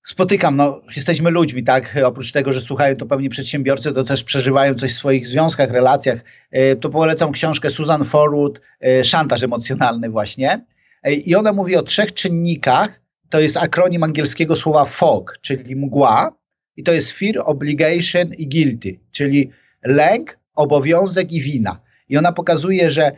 spotykam, 0.05 0.55
no, 0.55 0.81
jesteśmy 0.95 1.31
ludźmi, 1.31 1.63
tak? 1.63 1.99
Oprócz 2.05 2.31
tego, 2.31 2.53
że 2.53 2.59
słuchają 2.59 2.95
to 2.95 3.05
pewnie 3.05 3.29
przedsiębiorcy, 3.29 3.93
to 3.93 4.03
też 4.03 4.23
przeżywają 4.23 4.75
coś 4.75 4.93
w 4.93 4.97
swoich 4.97 5.27
związkach, 5.27 5.71
relacjach. 5.71 6.19
E, 6.51 6.75
to 6.75 6.89
polecam 6.89 7.31
książkę 7.31 7.71
Susan 7.71 8.03
Forwood, 8.03 8.61
Szantaż 9.03 9.43
emocjonalny, 9.43 10.09
właśnie. 10.09 10.65
I 11.05 11.35
ona 11.35 11.53
mówi 11.53 11.75
o 11.75 11.83
trzech 11.83 12.13
czynnikach. 12.13 13.01
To 13.29 13.39
jest 13.39 13.57
akronim 13.57 14.03
angielskiego 14.03 14.55
słowa 14.55 14.85
FOG, 14.85 15.37
czyli 15.41 15.75
mgła. 15.75 16.37
I 16.75 16.83
to 16.83 16.93
jest 16.93 17.11
fear, 17.11 17.35
obligation 17.45 18.33
i 18.37 18.47
guilty, 18.47 18.99
czyli 19.11 19.51
lęk, 19.83 20.39
obowiązek 20.55 21.31
i 21.31 21.41
wina. 21.41 21.79
I 22.09 22.17
ona 22.17 22.31
pokazuje, 22.31 22.91
że 22.91 23.11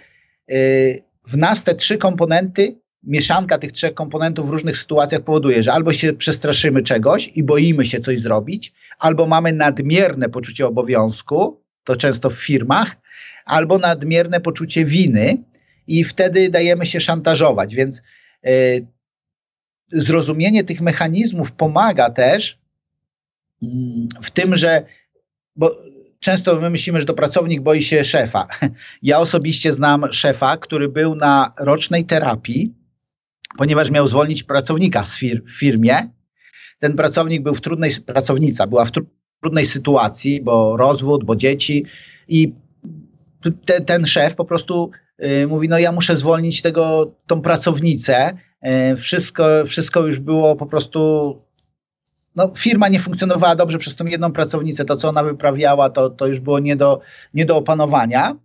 y, 0.52 1.04
w 1.28 1.38
nas 1.38 1.64
te 1.64 1.76
trzy 1.76 1.98
komponenty 1.98 2.76
mieszanka 3.06 3.58
tych 3.58 3.72
trzech 3.72 3.94
komponentów 3.94 4.48
w 4.48 4.50
różnych 4.50 4.78
sytuacjach 4.78 5.22
powoduje, 5.22 5.64
że 5.64 5.74
albo 5.74 5.94
się 5.94 6.14
przestraszymy 6.14 6.82
czegoś 6.82 7.28
i 7.28 7.44
boimy 7.44 7.86
się 7.86 8.00
coś 8.00 8.20
zrobić, 8.20 8.74
albo 9.00 9.28
mamy 9.28 9.54
nadmierne 9.54 10.30
poczucie 10.30 10.68
obowiązku, 10.68 11.62
to 11.84 11.96
często 11.96 12.30
w 12.30 12.34
firmach, 12.34 12.98
albo 13.46 13.78
nadmierne 13.78 14.42
poczucie 14.42 14.86
winy 14.86 15.38
i 15.88 16.04
wtedy 16.04 16.50
dajemy 16.50 16.86
się 16.86 17.00
szantażować. 17.00 17.76
Więc 17.76 18.02
y, 18.48 18.88
zrozumienie 19.92 20.64
tych 20.64 20.82
mechanizmów 20.82 21.52
pomaga 21.52 22.10
też 22.10 22.60
y, 23.64 23.68
w 24.24 24.32
tym, 24.32 24.58
że 24.58 24.86
bo 25.56 25.78
często 26.20 26.62
my 26.62 26.70
myślimy, 26.70 27.00
że 27.00 27.06
to 27.06 27.14
pracownik 27.14 27.62
boi 27.62 27.84
się 27.84 28.04
szefa. 28.04 28.48
Ja 29.02 29.20
osobiście 29.20 29.74
znam 29.74 30.14
szefa, 30.14 30.58
który 30.58 30.90
był 30.90 31.16
na 31.16 31.54
rocznej 31.60 32.06
terapii, 32.06 32.74
ponieważ 33.58 33.92
miał 33.92 34.08
zwolnić 34.08 34.44
pracownika 34.44 35.04
fir 35.04 35.44
w 35.44 35.60
firmie. 35.60 36.10
Ten 36.80 36.96
pracownik 36.96 37.44
był 37.44 37.56
w 37.56 37.62
trudnej, 37.62 37.92
pracownica 38.06 38.68
była 38.68 38.86
w 38.86 38.92
trudnej 39.42 39.66
sytuacji, 39.66 40.42
bo 40.42 40.78
rozwód, 40.78 41.24
bo 41.24 41.36
dzieci 41.36 41.86
i 42.28 42.54
te, 43.66 43.82
ten 43.82 44.06
szef 44.06 44.36
po 44.36 44.46
prostu 44.46 44.92
y, 45.24 45.48
mówi, 45.48 45.70
no 45.70 45.80
ja 45.80 45.92
muszę 45.92 46.18
zwolnić 46.18 46.62
tego, 46.62 47.16
tą 47.28 47.42
pracownicę, 47.42 48.32
y, 48.94 48.98
wszystko, 48.98 49.46
wszystko 49.66 50.06
już 50.06 50.20
było 50.20 50.56
po 50.56 50.66
prostu 50.66 51.42
no, 52.36 52.52
firma 52.58 52.88
nie 52.88 53.00
funkcjonowała 53.00 53.56
dobrze 53.56 53.78
przez 53.78 53.96
tą 53.96 54.06
jedną 54.06 54.32
pracownicę, 54.32 54.86
to 54.86 54.96
co 54.96 55.10
ona 55.10 55.24
wyprawiała, 55.24 55.90
to, 55.90 56.10
to 56.10 56.28
już 56.28 56.40
było 56.40 56.60
nie 56.60 56.76
do, 56.76 57.02
nie 57.34 57.46
do 57.46 57.58
opanowania. 57.58 58.36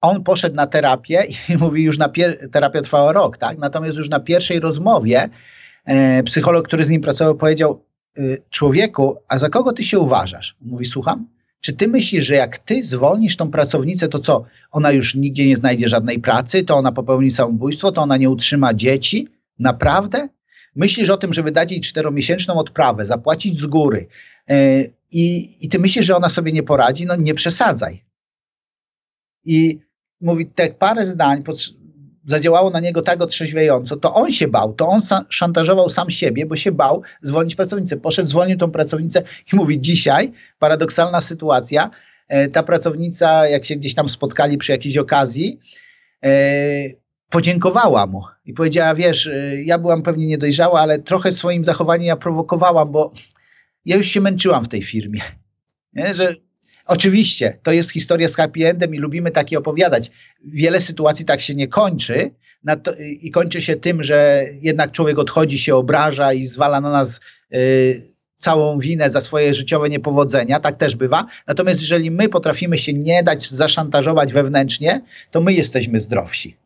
On 0.00 0.24
poszedł 0.24 0.56
na 0.56 0.66
terapię 0.66 1.22
i 1.48 1.56
mówi, 1.56 1.82
już 1.82 1.98
na 1.98 2.08
pier- 2.08 2.50
terapia 2.50 2.82
trwała 2.82 3.12
rok, 3.12 3.38
tak? 3.38 3.58
Natomiast 3.58 3.98
już 3.98 4.08
na 4.08 4.20
pierwszej 4.20 4.60
rozmowie 4.60 5.28
e, 5.84 6.22
psycholog, 6.22 6.68
który 6.68 6.84
z 6.84 6.90
nim 6.90 7.00
pracował, 7.00 7.34
powiedział: 7.34 7.84
y, 8.18 8.42
Człowieku, 8.50 9.16
a 9.28 9.38
za 9.38 9.48
kogo 9.48 9.72
ty 9.72 9.82
się 9.82 9.98
uważasz? 9.98 10.56
Mówi, 10.60 10.86
słucham. 10.86 11.26
Czy 11.60 11.72
ty 11.72 11.88
myślisz, 11.88 12.24
że 12.24 12.34
jak 12.34 12.58
ty 12.58 12.84
zwolnisz 12.84 13.36
tą 13.36 13.50
pracownicę, 13.50 14.08
to 14.08 14.18
co? 14.18 14.44
Ona 14.70 14.90
już 14.90 15.14
nigdzie 15.14 15.46
nie 15.46 15.56
znajdzie 15.56 15.88
żadnej 15.88 16.18
pracy, 16.18 16.64
to 16.64 16.76
ona 16.76 16.92
popełni 16.92 17.30
samobójstwo, 17.30 17.92
to 17.92 18.02
ona 18.02 18.16
nie 18.16 18.30
utrzyma 18.30 18.74
dzieci? 18.74 19.28
Naprawdę? 19.58 20.28
Myślisz 20.78 21.10
o 21.10 21.16
tym, 21.16 21.32
żeby 21.32 21.52
dać 21.52 21.72
jej 21.72 21.80
czteromiesięczną 21.80 22.54
odprawę, 22.54 23.06
zapłacić 23.06 23.56
z 23.56 23.66
góry 23.66 24.06
i, 25.10 25.56
i 25.60 25.68
ty 25.68 25.78
myślisz, 25.78 26.06
że 26.06 26.16
ona 26.16 26.28
sobie 26.28 26.52
nie 26.52 26.62
poradzi? 26.62 27.06
No 27.06 27.16
nie 27.16 27.34
przesadzaj. 27.34 28.04
I 29.44 29.80
mówi, 30.20 30.46
te 30.46 30.68
parę 30.68 31.06
zdań 31.06 31.42
zadziałało 32.24 32.70
na 32.70 32.80
niego 32.80 33.02
tak 33.02 33.22
otrzeźwiająco, 33.22 33.96
to 33.96 34.14
on 34.14 34.32
się 34.32 34.48
bał, 34.48 34.72
to 34.72 34.88
on 34.88 35.00
sa 35.02 35.24
szantażował 35.28 35.90
sam 35.90 36.10
siebie, 36.10 36.46
bo 36.46 36.56
się 36.56 36.72
bał 36.72 37.02
zwolnić 37.22 37.54
pracownicę. 37.54 37.96
Poszedł, 37.96 38.28
zwolnił 38.28 38.58
tą 38.58 38.70
pracownicę 38.70 39.22
i 39.52 39.56
mówi, 39.56 39.80
dzisiaj, 39.80 40.32
paradoksalna 40.58 41.20
sytuacja, 41.20 41.90
e, 42.28 42.48
ta 42.48 42.62
pracownica, 42.62 43.48
jak 43.48 43.64
się 43.64 43.76
gdzieś 43.76 43.94
tam 43.94 44.08
spotkali 44.08 44.58
przy 44.58 44.72
jakiejś 44.72 44.98
okazji, 44.98 45.60
e, 46.24 46.30
podziękowała 47.30 48.06
mu 48.06 48.22
i 48.44 48.54
powiedziała, 48.54 48.94
wiesz, 48.94 49.26
y, 49.26 49.62
ja 49.66 49.78
byłam 49.78 50.02
pewnie 50.02 50.26
niedojrzała, 50.26 50.80
ale 50.80 50.98
trochę 50.98 51.32
swoim 51.32 51.64
zachowaniem 51.64 52.06
ja 52.06 52.16
prowokowałam, 52.16 52.92
bo 52.92 53.12
ja 53.84 53.96
już 53.96 54.06
się 54.06 54.20
męczyłam 54.20 54.64
w 54.64 54.68
tej 54.68 54.82
firmie. 54.82 55.20
Nie? 55.92 56.14
Że 56.14 56.34
oczywiście 56.86 57.58
to 57.62 57.72
jest 57.72 57.90
historia 57.90 58.28
z 58.28 58.36
happy 58.36 58.66
endem 58.66 58.94
i 58.94 58.98
lubimy 58.98 59.30
takie 59.30 59.58
opowiadać. 59.58 60.10
Wiele 60.44 60.80
sytuacji 60.80 61.24
tak 61.24 61.40
się 61.40 61.54
nie 61.54 61.68
kończy 61.68 62.30
to, 62.82 62.94
i 62.98 63.30
kończy 63.30 63.62
się 63.62 63.76
tym, 63.76 64.02
że 64.02 64.46
jednak 64.60 64.92
człowiek 64.92 65.18
odchodzi, 65.18 65.58
się 65.58 65.76
obraża 65.76 66.32
i 66.32 66.46
zwala 66.46 66.80
na 66.80 66.90
nas 66.90 67.20
y, 67.54 68.12
całą 68.36 68.78
winę 68.78 69.10
za 69.10 69.20
swoje 69.20 69.54
życiowe 69.54 69.88
niepowodzenia, 69.88 70.60
tak 70.60 70.76
też 70.76 70.96
bywa. 70.96 71.26
Natomiast 71.46 71.80
jeżeli 71.80 72.10
my 72.10 72.28
potrafimy 72.28 72.78
się 72.78 72.92
nie 72.92 73.22
dać 73.22 73.50
zaszantażować 73.50 74.32
wewnętrznie, 74.32 75.02
to 75.30 75.40
my 75.40 75.52
jesteśmy 75.52 76.00
zdrowsi. 76.00 76.56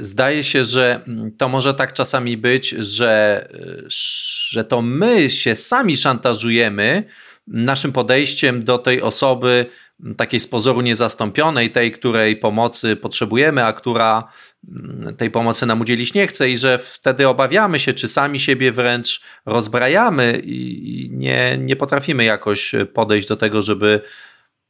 Zdaje 0.00 0.44
się, 0.44 0.64
że 0.64 1.00
mm, 1.08 1.32
to 1.36 1.48
może 1.48 1.74
tak 1.74 1.92
czasami 1.92 2.36
być, 2.36 2.68
że, 2.68 3.48
że 4.48 4.64
to 4.64 4.82
my 4.82 5.30
się 5.30 5.56
sami 5.56 5.96
szantażujemy 5.96 7.04
naszym 7.46 7.92
podejściem 7.92 8.64
do 8.64 8.78
tej 8.78 9.02
osoby, 9.02 9.66
mm, 10.00 10.14
takiej 10.14 10.40
z 10.40 10.46
pozoru 10.46 10.80
niezastąpionej, 10.80 11.70
tej, 11.70 11.92
której 11.92 12.36
pomocy 12.36 12.96
potrzebujemy, 12.96 13.64
a 13.64 13.72
która 13.72 14.28
mm, 14.68 15.16
tej 15.16 15.30
pomocy 15.30 15.66
nam 15.66 15.80
udzielić 15.80 16.14
nie 16.14 16.26
chce, 16.26 16.50
i 16.50 16.58
że 16.58 16.78
wtedy 16.78 17.28
obawiamy 17.28 17.78
się, 17.78 17.92
czy 17.92 18.08
sami 18.08 18.40
siebie 18.40 18.72
wręcz 18.72 19.20
rozbrajamy 19.46 20.40
i 20.44 21.08
nie, 21.12 21.58
nie 21.58 21.76
potrafimy 21.76 22.24
jakoś 22.24 22.74
podejść 22.94 23.28
do 23.28 23.36
tego, 23.36 23.62
żeby 23.62 24.00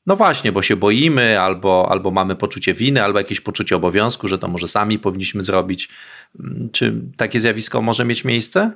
no 0.06 0.16
właśnie, 0.16 0.52
bo 0.52 0.62
się 0.62 0.76
boimy, 0.76 1.40
albo, 1.40 1.86
albo 1.90 2.10
mamy 2.10 2.36
poczucie 2.36 2.74
winy, 2.74 3.02
albo 3.02 3.18
jakieś 3.18 3.40
poczucie 3.40 3.76
obowiązku, 3.76 4.28
że 4.28 4.38
to 4.38 4.48
może 4.48 4.68
sami 4.68 4.98
powinniśmy 4.98 5.42
zrobić. 5.42 5.88
Mm, 6.40 6.68
czy 6.72 7.00
takie 7.16 7.40
zjawisko 7.40 7.82
może 7.82 8.04
mieć 8.04 8.24
miejsce? 8.24 8.72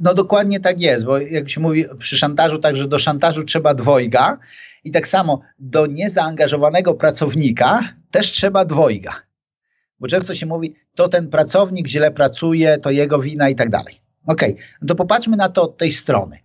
No 0.00 0.14
dokładnie 0.14 0.60
tak 0.60 0.80
jest, 0.80 1.06
bo 1.06 1.18
jak 1.18 1.50
się 1.50 1.60
mówi 1.60 1.84
przy 1.98 2.18
szantażu, 2.18 2.58
także 2.58 2.88
do 2.88 2.98
szantażu 2.98 3.44
trzeba 3.44 3.74
dwojga 3.74 4.38
i 4.84 4.90
tak 4.90 5.08
samo 5.08 5.40
do 5.58 5.86
niezaangażowanego 5.86 6.94
pracownika 6.94 7.94
też 8.10 8.30
trzeba 8.30 8.64
dwojga. 8.64 9.12
Bo 10.00 10.08
często 10.08 10.34
się 10.34 10.46
mówi, 10.46 10.74
to 10.94 11.08
ten 11.08 11.28
pracownik 11.28 11.88
źle 11.88 12.10
pracuje, 12.10 12.78
to 12.78 12.90
jego 12.90 13.18
wina 13.18 13.48
i 13.48 13.54
tak 13.54 13.70
dalej. 13.70 14.00
Okej, 14.26 14.52
okay. 14.52 14.64
no 14.82 14.88
to 14.88 14.94
popatrzmy 14.94 15.36
na 15.36 15.48
to 15.48 15.62
od 15.62 15.76
tej 15.76 15.92
strony 15.92 16.38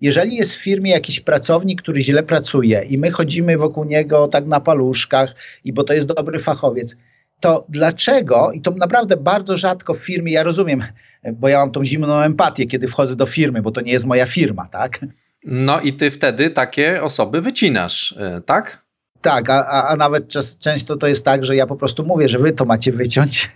jeżeli 0.00 0.36
jest 0.36 0.54
w 0.54 0.62
firmie 0.62 0.90
jakiś 0.90 1.20
pracownik, 1.20 1.82
który 1.82 2.02
źle 2.02 2.22
pracuje 2.22 2.82
i 2.82 2.98
my 2.98 3.10
chodzimy 3.10 3.58
wokół 3.58 3.84
niego 3.84 4.28
tak 4.28 4.46
na 4.46 4.60
paluszkach 4.60 5.34
i 5.64 5.72
bo 5.72 5.84
to 5.84 5.94
jest 5.94 6.08
dobry 6.08 6.38
fachowiec, 6.38 6.96
to 7.40 7.66
dlaczego, 7.68 8.52
i 8.52 8.60
to 8.60 8.70
naprawdę 8.70 9.16
bardzo 9.16 9.56
rzadko 9.56 9.94
w 9.94 9.98
firmie, 9.98 10.32
ja 10.32 10.42
rozumiem, 10.42 10.84
bo 11.32 11.48
ja 11.48 11.58
mam 11.58 11.70
tą 11.70 11.84
zimną 11.84 12.20
empatię, 12.20 12.66
kiedy 12.66 12.88
wchodzę 12.88 13.16
do 13.16 13.26
firmy, 13.26 13.62
bo 13.62 13.70
to 13.70 13.80
nie 13.80 13.92
jest 13.92 14.06
moja 14.06 14.26
firma, 14.26 14.68
tak? 14.72 15.00
No 15.44 15.80
i 15.80 15.92
ty 15.92 16.10
wtedy 16.10 16.50
takie 16.50 17.02
osoby 17.02 17.40
wycinasz, 17.40 18.14
e, 18.18 18.42
tak? 18.46 18.87
Tak, 19.20 19.50
a, 19.50 19.66
a, 19.66 19.88
a 19.88 19.96
nawet 19.96 20.28
czas, 20.28 20.58
często 20.58 20.96
to 20.96 21.06
jest 21.06 21.24
tak, 21.24 21.44
że 21.44 21.56
ja 21.56 21.66
po 21.66 21.76
prostu 21.76 22.04
mówię, 22.04 22.28
że 22.28 22.38
wy 22.38 22.52
to 22.52 22.64
macie 22.64 22.92
wyciąć. 22.92 23.50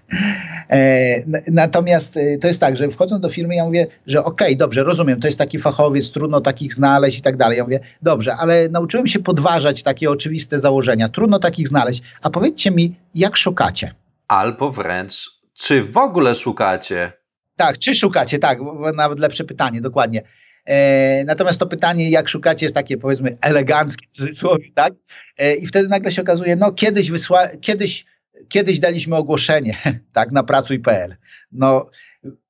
E, 0.71 1.23
natomiast 1.51 2.17
e, 2.17 2.39
to 2.39 2.47
jest 2.47 2.61
tak, 2.61 2.77
że 2.77 2.89
wchodząc 2.89 3.23
do 3.23 3.29
firmy, 3.29 3.55
ja 3.55 3.65
mówię, 3.65 3.87
że 4.07 4.25
okej, 4.25 4.47
okay, 4.47 4.57
dobrze, 4.57 4.85
rozumiem, 4.85 5.21
to 5.21 5.29
jest 5.29 5.39
taki 5.39 5.59
fachowiec, 5.59 6.13
trudno 6.13 6.41
takich 6.41 6.75
znaleźć 6.75 7.19
i 7.19 7.23
tak 7.23 7.37
dalej. 7.37 7.59
Ja 7.59 7.65
mówię, 7.65 7.81
dobrze, 8.03 8.37
ale 8.37 8.69
nauczyłem 8.69 9.07
się 9.07 9.19
podważać 9.19 9.83
takie 9.83 10.11
oczywiste 10.11 10.61
założenia, 10.61 11.09
trudno 11.09 11.39
takich 11.39 11.69
znaleźć. 11.69 12.03
A 12.23 12.31
powiedzcie 12.31 12.71
mi, 12.71 12.95
jak 13.15 13.37
szukacie? 13.37 13.95
Albo 14.29 14.71
wręcz, 14.71 15.31
czy 15.55 15.85
w 15.85 15.97
ogóle 15.97 16.35
szukacie? 16.35 17.13
Tak, 17.57 17.79
czy 17.79 17.95
szukacie, 17.95 18.39
tak, 18.39 18.59
nawet 18.95 19.19
lepsze 19.19 19.45
pytanie, 19.45 19.81
dokładnie. 19.81 20.23
E, 20.65 21.25
natomiast 21.25 21.59
to 21.59 21.67
pytanie, 21.67 22.11
jak 22.11 22.29
szukacie, 22.29 22.67
jest 22.67 22.75
takie 22.75 22.97
powiedzmy 22.97 23.37
eleganckie 23.41 24.07
w 24.07 24.11
cudzysłowie, 24.11 24.65
tak? 24.75 24.95
E, 25.39 25.55
I 25.55 25.67
wtedy 25.67 25.89
nagle 25.89 26.13
się 26.13 26.23
okazuje, 26.23 26.57
no 26.57 26.73
kiedyś, 26.73 27.11
wysła, 27.11 27.49
kiedyś, 27.61 28.07
kiedyś 28.49 28.79
daliśmy 28.79 29.17
ogłoszenie, 29.17 29.77
tak, 30.13 30.33
na 30.33 30.43
pracuj.pl. 30.43 31.17
No 31.53 31.91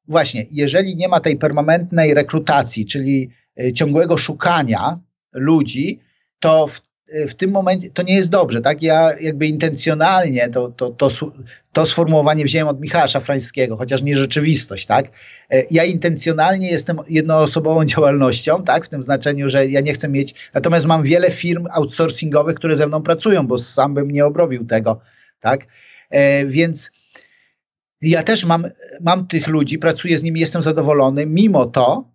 właśnie, 0.08 0.46
jeżeli 0.50 0.96
nie 0.96 1.08
ma 1.08 1.20
tej 1.20 1.36
permanentnej 1.36 2.14
rekrutacji, 2.14 2.86
czyli 2.86 3.30
e, 3.60 3.72
ciągłego 3.72 4.16
szukania 4.16 4.98
ludzi, 5.32 6.00
to 6.40 6.66
w 6.66 6.80
w 7.28 7.34
tym 7.34 7.50
momencie 7.50 7.90
to 7.90 8.02
nie 8.02 8.14
jest 8.14 8.30
dobrze, 8.30 8.60
tak? 8.60 8.82
Ja 8.82 9.10
jakby 9.20 9.46
intencjonalnie 9.46 10.48
to, 10.48 10.68
to, 10.68 10.90
to, 10.90 11.08
to 11.72 11.86
sformułowanie 11.86 12.44
wziąłem 12.44 12.68
od 12.68 12.80
Michała 12.80 13.08
Szafrańskiego, 13.08 13.76
chociaż 13.76 14.02
nie 14.02 14.16
rzeczywistość, 14.16 14.86
tak? 14.86 15.06
E, 15.50 15.64
ja 15.70 15.84
intencjonalnie 15.84 16.70
jestem 16.70 16.98
jednoosobową 17.08 17.84
działalnością, 17.94 18.62
tak? 18.62 18.86
W 18.86 18.88
tym 18.88 19.02
znaczeniu, 19.02 19.48
że 19.48 19.66
ja 19.66 19.80
nie 19.80 19.92
chcę 19.92 20.08
mieć, 20.08 20.34
natomiast 20.54 20.86
mam 20.86 21.02
wiele 21.02 21.30
firm 21.30 21.66
outsourcingowych, 21.72 22.54
które 22.54 22.76
ze 22.76 22.86
mną 22.86 23.02
pracują, 23.02 23.46
bo 23.46 23.58
sam 23.58 23.94
bym 23.94 24.10
nie 24.10 24.26
obrobił 24.26 24.64
tego, 24.64 25.00
tak? 25.40 25.66
E, 26.10 26.46
więc 26.46 26.90
ja 28.00 28.22
też 28.22 28.44
mam, 28.44 28.64
mam 29.00 29.26
tych 29.26 29.48
ludzi, 29.48 29.78
pracuję 29.78 30.18
z 30.18 30.22
nimi, 30.22 30.40
jestem 30.40 30.62
zadowolony, 30.62 31.26
mimo 31.26 31.66
to 31.66 32.11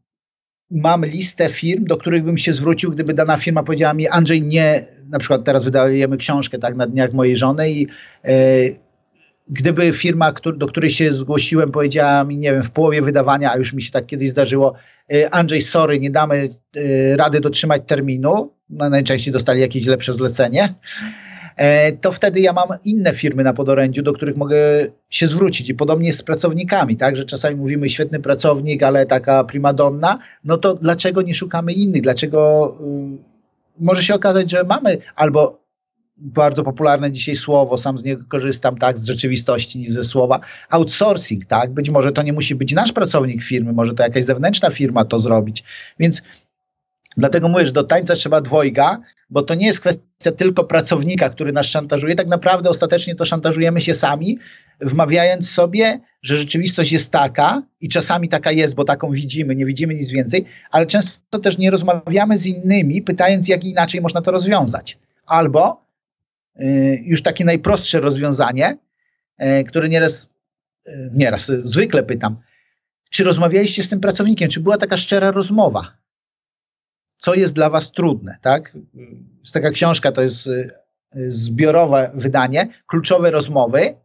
mam 0.72 1.06
listę 1.06 1.50
firm, 1.50 1.86
do 1.86 1.98
których 1.98 2.24
bym 2.24 2.38
się 2.38 2.54
zwrócił, 2.54 2.92
gdyby 2.92 3.14
dana 3.14 3.38
firma 3.38 3.64
powiedziała 3.64 3.94
mi, 3.94 4.08
Andrzej, 4.08 4.42
nie, 4.42 4.86
na 5.10 5.20
przykład 5.20 5.44
teraz 5.44 5.66
wydajemy 5.66 6.18
książkę 6.18 6.60
tak 6.60 6.76
na 6.76 6.88
dniach 6.88 7.14
mojej 7.14 7.36
żony 7.36 7.72
i 7.72 7.88
e, 8.26 8.34
gdyby 9.50 9.94
firma, 9.94 10.34
do 10.58 10.68
której 10.68 10.90
się 10.90 11.14
zgłosiłem, 11.14 11.72
powiedziała 11.72 12.24
mi, 12.24 12.38
nie 12.38 12.54
wiem, 12.54 12.64
w 12.64 12.72
połowie 12.72 13.02
wydawania, 13.02 13.52
a 13.52 13.58
już 13.58 13.74
mi 13.74 13.82
się 13.82 13.92
tak 13.92 14.06
kiedyś 14.06 14.30
zdarzyło, 14.30 14.74
e, 15.14 15.34
Andrzej, 15.34 15.62
sorry, 15.62 16.00
nie 16.00 16.12
damy 16.12 16.56
e, 16.76 17.18
rady 17.18 17.40
dotrzymać 17.40 17.82
terminu, 17.88 18.54
no, 18.70 18.90
najczęściej 18.90 19.34
dostali 19.34 19.62
jakieś 19.62 19.86
lepsze 19.86 20.14
zlecenie, 20.14 20.74
to 22.02 22.12
wtedy 22.12 22.40
ja 22.40 22.54
mam 22.54 22.68
inne 22.86 23.14
firmy 23.14 23.44
na 23.44 23.54
podorędziu, 23.54 24.04
do 24.04 24.14
których 24.14 24.38
mogę 24.38 24.58
się 25.10 25.28
zwrócić. 25.28 25.70
I 25.70 25.74
podobnie 25.74 26.08
jest 26.08 26.20
z 26.20 26.24
pracownikami, 26.24 26.98
tak, 26.98 27.16
że 27.16 27.26
czasami 27.26 27.56
mówimy 27.56 27.90
świetny 27.90 28.20
pracownik, 28.20 28.84
ale 28.84 29.06
taka 29.06 29.44
primadonna, 29.44 30.20
no 30.44 30.58
to 30.58 30.74
dlaczego 30.74 31.22
nie 31.22 31.34
szukamy 31.34 31.74
innych? 31.74 32.02
Dlaczego 32.02 32.74
y, 32.82 33.18
może 33.80 34.04
się 34.04 34.16
okazać, 34.16 34.52
że 34.52 34.64
mamy 34.64 34.98
albo 35.16 35.68
bardzo 36.18 36.64
popularne 36.64 37.12
dzisiaj 37.12 37.36
słowo, 37.36 37.78
sam 37.78 37.98
z 37.98 38.04
niego 38.04 38.24
korzystam, 38.30 38.78
tak, 38.78 39.00
z 39.00 39.06
rzeczywistości 39.06 39.80
niż 39.80 39.92
ze 39.92 40.04
słowa, 40.04 40.40
outsourcing, 40.70 41.46
tak, 41.46 41.74
być 41.74 41.90
może 41.90 42.12
to 42.12 42.22
nie 42.22 42.34
musi 42.34 42.56
być 42.56 42.74
nasz 42.74 42.92
pracownik 42.92 43.44
firmy, 43.44 43.74
może 43.74 43.94
to 43.94 44.04
jakaś 44.04 44.26
zewnętrzna 44.26 44.70
firma 44.70 45.06
to 45.06 45.20
zrobić, 45.20 45.64
więc 46.00 46.22
dlatego 47.18 47.50
mówię, 47.50 47.66
że 47.66 47.72
do 47.72 47.84
tańca 47.84 48.16
trzeba 48.16 48.42
dwojga, 48.42 48.98
bo 49.29 49.41
to 49.41 49.55
nie 49.55 49.67
jest 49.67 49.79
kwestia 49.79 50.31
tylko 50.38 50.63
pracownika, 50.63 51.29
który 51.29 51.51
nas 51.51 51.65
szantażuje, 51.65 52.15
tak 52.15 52.27
naprawdę 52.27 52.69
ostatecznie 52.69 53.15
to 53.15 53.25
szantażujemy 53.25 53.81
się 53.81 53.93
sami, 53.93 54.39
wmawiając 54.81 55.50
sobie, 55.50 56.00
że 56.22 56.38
rzeczywistość 56.38 56.91
jest 56.91 57.12
taka 57.12 57.62
i 57.81 57.89
czasami 57.89 58.29
taka 58.29 58.51
jest, 58.51 58.75
bo 58.75 58.84
taką 58.84 59.12
widzimy, 59.12 59.55
nie 59.55 59.65
widzimy 59.65 59.96
nic 59.96 60.12
więcej, 60.12 60.46
ale 60.72 60.86
często 60.86 61.39
też 61.39 61.57
nie 61.57 61.72
rozmawiamy 61.72 62.38
z 62.38 62.46
innymi, 62.46 63.01
pytając, 63.01 63.48
jak 63.48 63.63
inaczej 63.63 64.01
można 64.01 64.22
to 64.22 64.31
rozwiązać. 64.31 64.98
Albo 65.25 65.88
Y, 66.62 67.03
już 67.05 67.22
takie 67.22 67.46
najprostsze 67.46 68.00
rozwiązanie, 68.00 68.77
y, 69.41 69.63
które 69.63 69.89
nieraz, 69.89 70.29
y, 70.88 71.12
nieraz 71.13 71.46
zwykle 71.46 72.03
pytam, 72.03 72.38
czy 73.10 73.24
rozmawialiście 73.24 73.84
z 73.84 73.89
tym 73.89 74.00
pracownikiem, 74.00 74.50
czy 74.50 74.60
była 74.60 74.77
taka 74.77 74.98
szczera 74.98 75.31
rozmowa? 75.31 75.98
Co 77.18 77.34
jest 77.34 77.56
dla 77.56 77.70
was 77.70 77.92
trudne, 77.92 78.38
tak? 78.42 78.78
Jest 79.40 79.54
taka 79.54 79.72
książka, 79.72 80.12
to 80.12 80.22
jest 80.22 80.50
zbiorowe 81.28 82.12
wydanie, 82.14 82.68
kluczowe 82.88 83.32
rozmowy 83.32 83.96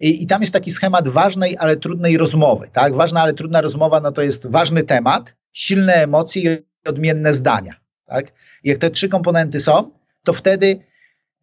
i, 0.00 0.22
i 0.22 0.26
tam 0.26 0.40
jest 0.40 0.52
taki 0.52 0.70
schemat 0.70 1.08
ważnej, 1.08 1.56
ale 1.58 1.76
trudnej 1.76 2.16
rozmowy, 2.16 2.68
tak? 2.72 2.94
Ważna, 2.94 3.22
ale 3.22 3.34
trudna 3.34 3.60
rozmowa, 3.60 4.00
no 4.00 4.12
to 4.12 4.22
jest 4.22 4.46
ważny 4.46 4.84
temat, 4.84 5.34
silne 5.52 5.94
emocje 5.94 6.54
i 6.54 6.88
odmienne 6.88 7.34
zdania, 7.34 7.74
tak? 8.06 8.32
I 8.64 8.68
jak 8.68 8.78
te 8.78 8.90
trzy 8.90 9.08
komponenty 9.08 9.60
są, 9.60 9.90
to 10.24 10.32
wtedy 10.32 10.80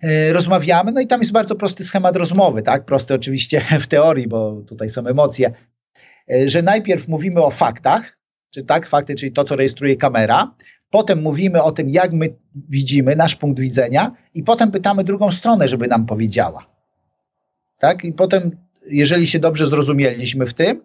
E, 0.04 0.34
rozmawiamy, 0.34 0.92
no 0.92 1.02
i 1.02 1.08
tam 1.08 1.20
jest 1.20 1.32
bardzo 1.32 1.56
prosty 1.56 1.84
schemat 1.84 2.16
rozmowy, 2.16 2.62
tak? 2.62 2.86
Prosty 2.86 3.14
oczywiście 3.14 3.66
w 3.82 3.88
teorii, 3.88 4.28
bo 4.28 4.62
tutaj 4.68 4.90
są 4.90 5.08
emocje, 5.08 5.52
że 6.46 6.62
najpierw 6.62 7.08
mówimy 7.08 7.44
o 7.44 7.52
faktach, 7.52 8.18
czy 8.54 8.64
tak, 8.64 8.88
fakty, 8.88 9.16
czyli 9.16 9.32
to, 9.32 9.44
co 9.44 9.56
rejestruje 9.56 9.96
kamera, 9.96 10.56
potem 10.90 11.22
mówimy 11.22 11.64
o 11.64 11.72
tym, 11.72 11.90
jak 11.90 12.14
my 12.14 12.36
widzimy, 12.70 13.16
nasz 13.16 13.36
punkt 13.36 13.60
widzenia 13.60 14.16
i 14.34 14.44
potem 14.44 14.72
pytamy 14.72 15.04
drugą 15.04 15.32
stronę, 15.32 15.68
żeby 15.68 15.88
nam 15.88 16.06
powiedziała. 16.06 16.66
Tak? 17.80 18.04
I 18.04 18.14
potem, 18.14 18.58
jeżeli 18.88 19.28
się 19.28 19.40
dobrze 19.40 19.68
zrozumieliśmy 19.68 20.46
w 20.46 20.54
tym, 20.54 20.82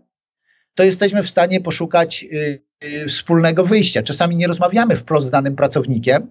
to 0.74 0.84
jesteśmy 0.84 1.22
w 1.22 1.30
stanie 1.30 1.60
poszukać 1.60 2.24
y, 2.32 2.62
y, 2.84 3.06
wspólnego 3.06 3.64
wyjścia. 3.64 4.02
Czasami 4.02 4.36
nie 4.36 4.46
rozmawiamy 4.46 4.96
wprost 4.96 5.26
z 5.26 5.30
danym 5.30 5.56
pracownikiem, 5.56 6.30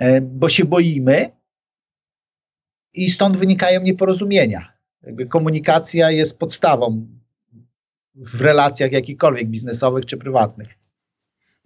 y, 0.00 0.20
bo 0.20 0.48
się 0.48 0.64
boimy, 0.64 1.30
i 2.96 3.10
stąd 3.10 3.36
wynikają 3.36 3.82
nieporozumienia. 3.82 4.72
Jakby 5.02 5.26
komunikacja 5.26 6.10
jest 6.10 6.38
podstawą 6.38 7.06
w 8.14 8.40
relacjach 8.40 8.92
jakichkolwiek 8.92 9.48
biznesowych 9.48 10.06
czy 10.06 10.16
prywatnych. 10.16 10.66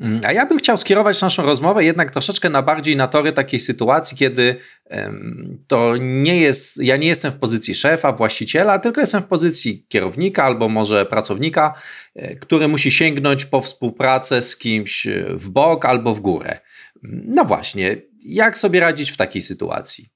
Mm, 0.00 0.21
a 0.25 0.33
ja 0.33 0.47
bym 0.47 0.59
chciał 0.59 0.76
skierować 0.76 1.23
naszą 1.23 1.42
rozmowę 1.42 1.85
jednak 1.85 2.11
troszeczkę 2.11 2.50
na 2.50 2.62
bardziej 2.62 2.97
na 2.97 3.09
tory 3.09 3.33
takiej 3.33 3.61
sytuacji, 3.61 4.16
kiedy 4.16 4.57
to 5.66 5.97
nie 5.97 6.40
jest, 6.40 6.83
ja 6.83 6.97
nie 6.97 7.07
jestem 7.07 7.33
w 7.33 7.37
pozycji 7.37 7.75
szefa, 7.75 8.12
właściciela, 8.12 8.78
tylko 8.78 9.00
jestem 9.00 9.23
w 9.23 9.26
pozycji 9.26 9.87
kierownika 9.88 10.45
albo 10.45 10.69
może 10.69 11.07
pracownika, 11.07 11.75
e, 12.14 12.37
który 12.37 12.69
musi 12.69 12.92
sięgnąć 12.92 13.45
po 13.45 13.61
współpracę 13.61 14.42
z 14.42 14.57
kimś 14.57 15.07
e, 15.07 15.25
w 15.30 15.49
bok 15.49 15.85
albo 15.85 16.14
w 16.14 16.21
górę. 16.21 16.59
No 17.02 17.45
właśnie, 17.45 17.97
jak 18.25 18.59
sobie 18.59 18.80
radzić 18.80 19.11
w 19.11 19.16
takiej 19.16 19.42
sytuacji? 19.42 20.09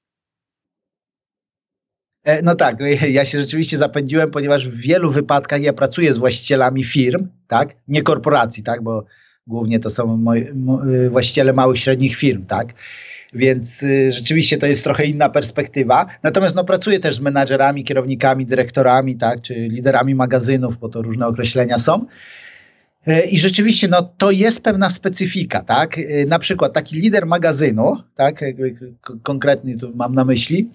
E, 2.23 2.41
no 2.41 2.55
tak, 2.55 2.77
ja 3.09 3.25
się 3.25 3.41
rzeczywiście 3.41 3.77
zapędziłem, 3.77 4.31
ponieważ 4.31 4.67
w 4.69 4.81
wielu 4.81 5.11
wypadkach 5.11 5.61
ja 5.61 5.73
pracuję 5.73 6.13
z 6.13 6.17
właścicielami 6.17 6.83
firm, 6.83 7.27
tak, 7.47 7.75
nie 7.87 8.01
korporacji, 8.01 8.63
tak, 8.63 8.83
bo 8.83 9.05
głównie 9.47 9.79
to 9.79 9.89
są 9.89 10.17
moi, 10.17 10.47
y, 11.05 11.09
właściciele 11.09 11.53
małych, 11.53 11.79
średnich 11.79 12.15
firm, 12.15 12.45
tak, 12.45 12.73
więc 13.33 13.83
y, 13.83 14.11
rzeczywiście 14.11 14.57
to 14.57 14.65
jest 14.65 14.83
trochę 14.83 15.05
inna 15.05 15.29
perspektywa. 15.29 16.05
Natomiast 16.23 16.55
no, 16.55 16.63
pracuję 16.63 16.99
też 16.99 17.15
z 17.15 17.19
menadżerami, 17.19 17.83
kierownikami, 17.83 18.45
dyrektorami, 18.45 19.15
tak, 19.15 19.41
czy 19.41 19.53
liderami 19.53 20.15
magazynów, 20.15 20.77
bo 20.77 20.89
to 20.89 21.01
różne 21.01 21.27
określenia 21.27 21.79
są. 21.79 22.05
E, 23.07 23.25
I 23.25 23.39
rzeczywiście 23.39 23.87
no, 23.87 24.13
to 24.17 24.31
jest 24.31 24.63
pewna 24.63 24.89
specyfika, 24.89 25.61
tak? 25.63 25.99
Na 26.27 26.39
przykład 26.39 26.73
taki 26.73 26.95
lider 26.95 27.25
magazynu, 27.25 27.95
tak, 28.15 28.43
konkretnie 29.23 29.77
tu 29.77 29.91
mam 29.95 30.15
na 30.15 30.25
myśli, 30.25 30.69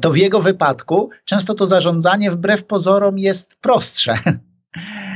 to 0.00 0.10
w 0.10 0.16
jego 0.16 0.40
wypadku 0.40 1.10
często 1.24 1.54
to 1.54 1.66
zarządzanie 1.66 2.30
wbrew 2.30 2.64
pozorom 2.64 3.18
jest 3.18 3.56
prostsze. 3.60 4.18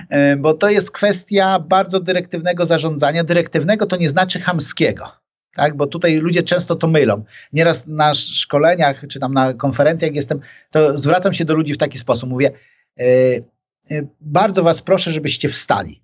E, 0.09 0.37
bo 0.37 0.55
to 0.55 0.71
jest 0.71 0.91
kwestia 0.91 1.59
bardzo 1.59 2.01
dyrektywnego 2.01 2.67
zarządzania. 2.67 3.25
Dyrektywnego 3.25 3.87
to 3.87 3.97
nie 3.97 4.09
znaczy 4.09 4.41
hamskiego. 4.41 5.11
Tak, 5.55 5.77
bo 5.77 5.87
tutaj 5.87 6.17
ludzie 6.17 6.43
często 6.43 6.77
to 6.77 6.87
mylą. 6.87 7.25
Nieraz 7.53 7.87
na 7.87 8.15
szkoleniach 8.15 9.05
czy 9.09 9.21
tam 9.21 9.35
na 9.35 9.55
konferencjach 9.55 10.15
jestem, 10.15 10.41
to 10.71 10.99
zwracam 10.99 11.33
się 11.33 11.45
do 11.45 11.55
ludzi 11.55 11.75
w 11.75 11.79
taki 11.79 11.99
sposób. 11.99 12.31
Mówię, 12.31 12.51
e, 12.99 13.05
bardzo 14.21 14.63
was 14.63 14.83
proszę, 14.83 15.13
żebyście 15.13 15.49
wstali. 15.49 16.03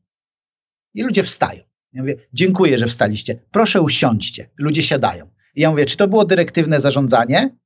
I 0.95 1.03
ludzie 1.03 1.23
wstają. 1.23 1.63
Ja 1.93 2.03
mówię, 2.03 2.17
dziękuję, 2.33 2.79
że 2.79 2.87
wstaliście. 2.87 3.39
Proszę 3.51 3.81
usiądźcie. 3.81 4.51
Ludzie 4.59 4.83
siadają. 4.83 5.31
I 5.55 5.61
ja 5.61 5.71
mówię, 5.71 5.87
czy 5.87 5.97
to 5.97 6.09
było 6.09 6.25
dyrektywne 6.25 6.81
zarządzanie? 6.81 7.57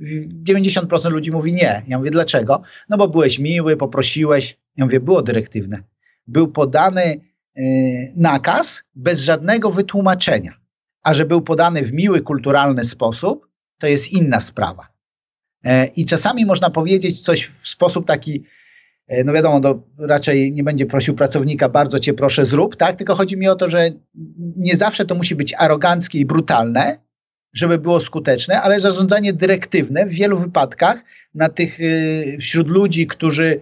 90% 0.00 1.10
ludzi 1.10 1.30
mówi 1.30 1.52
nie. 1.52 1.82
Ja 1.88 1.98
mówię, 1.98 2.10
dlaczego? 2.10 2.62
No 2.88 2.96
bo 2.96 3.08
byłeś 3.08 3.38
miły, 3.38 3.76
poprosiłeś. 3.76 4.58
Ja 4.78 4.84
mówię, 4.84 5.00
było 5.00 5.22
dyrektywne. 5.22 5.82
Był 6.26 6.48
podany 6.48 7.20
y, 7.58 8.12
nakaz 8.16 8.82
bez 8.94 9.20
żadnego 9.20 9.70
wytłumaczenia. 9.70 10.52
A 11.02 11.14
że 11.14 11.24
był 11.24 11.42
podany 11.42 11.82
w 11.82 11.92
miły, 11.92 12.20
kulturalny 12.20 12.84
sposób, 12.84 13.48
to 13.78 13.86
jest 13.86 14.12
inna 14.12 14.40
sprawa. 14.40 14.88
E, 15.64 15.86
I 15.86 16.04
czasami 16.04 16.46
można 16.46 16.70
powiedzieć 16.70 17.20
coś 17.20 17.46
w 17.46 17.68
sposób 17.68 18.06
taki, 18.06 18.44
e, 19.08 19.24
no 19.24 19.32
wiadomo, 19.32 19.60
to 19.60 19.82
raczej 19.98 20.52
nie 20.52 20.62
będzie 20.62 20.86
prosił 20.86 21.14
pracownika, 21.14 21.68
bardzo 21.68 21.98
cię 21.98 22.14
proszę, 22.14 22.46
zrób, 22.46 22.76
tak? 22.76 22.96
Tylko 22.96 23.14
chodzi 23.14 23.36
mi 23.36 23.48
o 23.48 23.54
to, 23.54 23.68
że 23.68 23.90
nie 24.56 24.76
zawsze 24.76 25.04
to 25.04 25.14
musi 25.14 25.34
być 25.34 25.54
aroganckie 25.54 26.18
i 26.18 26.26
brutalne, 26.26 26.98
żeby 27.52 27.78
było 27.78 28.00
skuteczne, 28.00 28.62
ale 28.62 28.80
zarządzanie 28.80 29.32
dyrektywne 29.32 30.06
w 30.06 30.10
wielu 30.10 30.38
wypadkach 30.38 31.04
na 31.34 31.48
tych, 31.48 31.78
wśród 32.40 32.68
ludzi, 32.68 33.06
którzy 33.06 33.60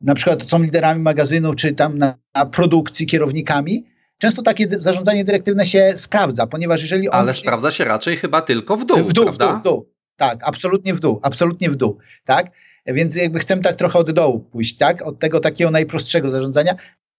na 0.00 0.14
przykład 0.14 0.42
są 0.42 0.62
liderami 0.62 1.02
magazynu, 1.02 1.54
czy 1.54 1.72
tam 1.72 1.98
na, 1.98 2.14
na 2.34 2.46
produkcji, 2.46 3.06
kierownikami, 3.06 3.86
często 4.18 4.42
takie 4.42 4.68
zarządzanie 4.80 5.24
dyrektywne 5.24 5.66
się 5.66 5.92
sprawdza, 5.96 6.46
ponieważ 6.46 6.82
jeżeli. 6.82 7.08
Ale 7.08 7.34
się... 7.34 7.40
sprawdza 7.40 7.70
się 7.70 7.84
raczej 7.84 8.16
chyba 8.16 8.42
tylko 8.42 8.76
w 8.76 8.86
dół, 8.86 9.04
W 9.04 9.12
dół, 9.12 9.24
prawda? 9.24 9.46
w 9.46 9.48
dół, 9.48 9.60
w 9.60 9.62
dół. 9.62 9.92
Tak, 10.16 10.38
absolutnie 10.42 10.94
w 10.94 11.00
dół, 11.00 11.20
absolutnie 11.22 11.70
w 11.70 11.76
dół, 11.76 11.98
tak? 12.24 12.50
Więc 12.86 13.16
jakby 13.16 13.38
chcemy 13.38 13.62
tak 13.62 13.76
trochę 13.76 13.98
od 13.98 14.10
dołu 14.10 14.40
pójść, 14.40 14.76
tak? 14.76 15.02
Od 15.02 15.18
tego 15.18 15.40
takiego 15.40 15.70
najprostszego 15.70 16.30
zarządzania, 16.30 16.74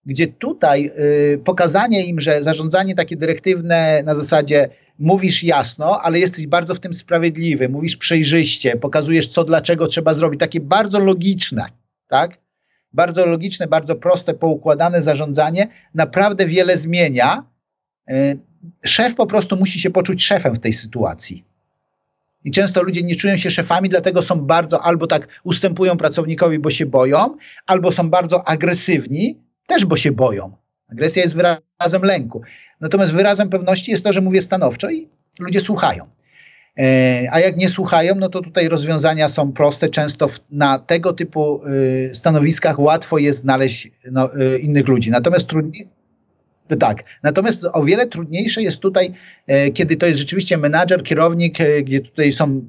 gdzie 0.05 0.27
tutaj 0.27 0.91
y, 1.33 1.41
pokazanie 1.43 2.05
im, 2.05 2.19
że 2.19 2.43
zarządzanie 2.43 2.95
takie 2.95 3.17
dyrektywne 3.17 4.03
na 4.05 4.15
zasadzie 4.15 4.69
mówisz 4.99 5.43
jasno, 5.43 6.01
ale 6.01 6.19
jesteś 6.19 6.47
bardzo 6.47 6.75
w 6.75 6.79
tym 6.79 6.93
sprawiedliwy, 6.93 7.69
mówisz 7.69 7.97
przejrzyście, 7.97 8.75
pokazujesz 8.75 9.27
co, 9.27 9.43
dlaczego 9.43 9.87
trzeba 9.87 10.13
zrobić, 10.13 10.39
takie 10.39 10.59
bardzo 10.59 10.99
logiczne, 10.99 11.65
tak? 12.07 12.37
Bardzo 12.97 13.25
logiczne, 13.25 13.67
bardzo 13.67 13.95
proste, 13.95 14.33
poukładane 14.33 15.01
zarządzanie 15.01 15.67
naprawdę 15.93 16.45
wiele 16.45 16.77
zmienia. 16.77 17.43
Y, 18.09 18.39
szef 18.85 19.15
po 19.15 19.25
prostu 19.25 19.57
musi 19.57 19.79
się 19.79 19.89
poczuć 19.89 20.25
szefem 20.25 20.55
w 20.55 20.59
tej 20.59 20.73
sytuacji. 20.73 21.43
I 22.43 22.51
często 22.51 22.83
ludzie 22.83 23.03
nie 23.03 23.15
czują 23.15 23.37
się 23.37 23.51
szefami, 23.51 23.89
dlatego 23.89 24.23
są 24.23 24.41
bardzo 24.41 24.81
albo 24.83 25.07
tak 25.07 25.27
ustępują 25.43 25.97
pracownikowi, 25.97 26.59
bo 26.59 26.69
się 26.69 26.85
boją, 26.85 27.37
albo 27.65 27.91
są 27.91 28.09
bardzo 28.09 28.47
agresywni, 28.47 29.37
też 29.67 29.85
bo 29.85 29.97
się 29.97 30.11
boją. 30.11 30.57
Agresja 30.91 31.23
jest 31.23 31.35
wyrazem 31.35 32.01
lęku. 32.03 32.41
Natomiast 32.79 33.13
wyrazem 33.13 33.49
pewności 33.49 33.91
jest 33.91 34.03
to, 34.03 34.13
że 34.13 34.21
mówię 34.21 34.41
stanowczo 34.41 34.89
i 34.89 35.09
ludzie 35.39 35.61
słuchają. 35.61 36.16
E, 36.77 37.27
a 37.31 37.39
jak 37.39 37.57
nie 37.57 37.69
słuchają, 37.69 38.15
no 38.15 38.29
to 38.29 38.41
tutaj 38.41 38.69
rozwiązania 38.69 39.29
są 39.29 39.51
proste. 39.51 39.89
Często 39.89 40.27
w, 40.27 40.39
na 40.51 40.79
tego 40.79 41.13
typu 41.13 41.61
y, 41.67 42.11
stanowiskach 42.13 42.79
łatwo 42.79 43.17
jest 43.17 43.39
znaleźć 43.39 43.91
no, 44.11 44.41
y, 44.41 44.57
innych 44.57 44.87
ludzi. 44.87 45.11
Natomiast 45.11 45.47
trudniej, 45.47 45.85
Tak. 46.79 47.03
Natomiast 47.23 47.65
o 47.73 47.83
wiele 47.83 48.07
trudniejsze 48.07 48.63
jest 48.63 48.79
tutaj, 48.79 49.13
e, 49.47 49.71
kiedy 49.71 49.95
to 49.95 50.05
jest 50.05 50.19
rzeczywiście 50.19 50.57
menadżer, 50.57 51.03
kierownik, 51.03 51.61
e, 51.61 51.81
gdzie 51.83 52.01
tutaj 52.01 52.31
są 52.31 52.61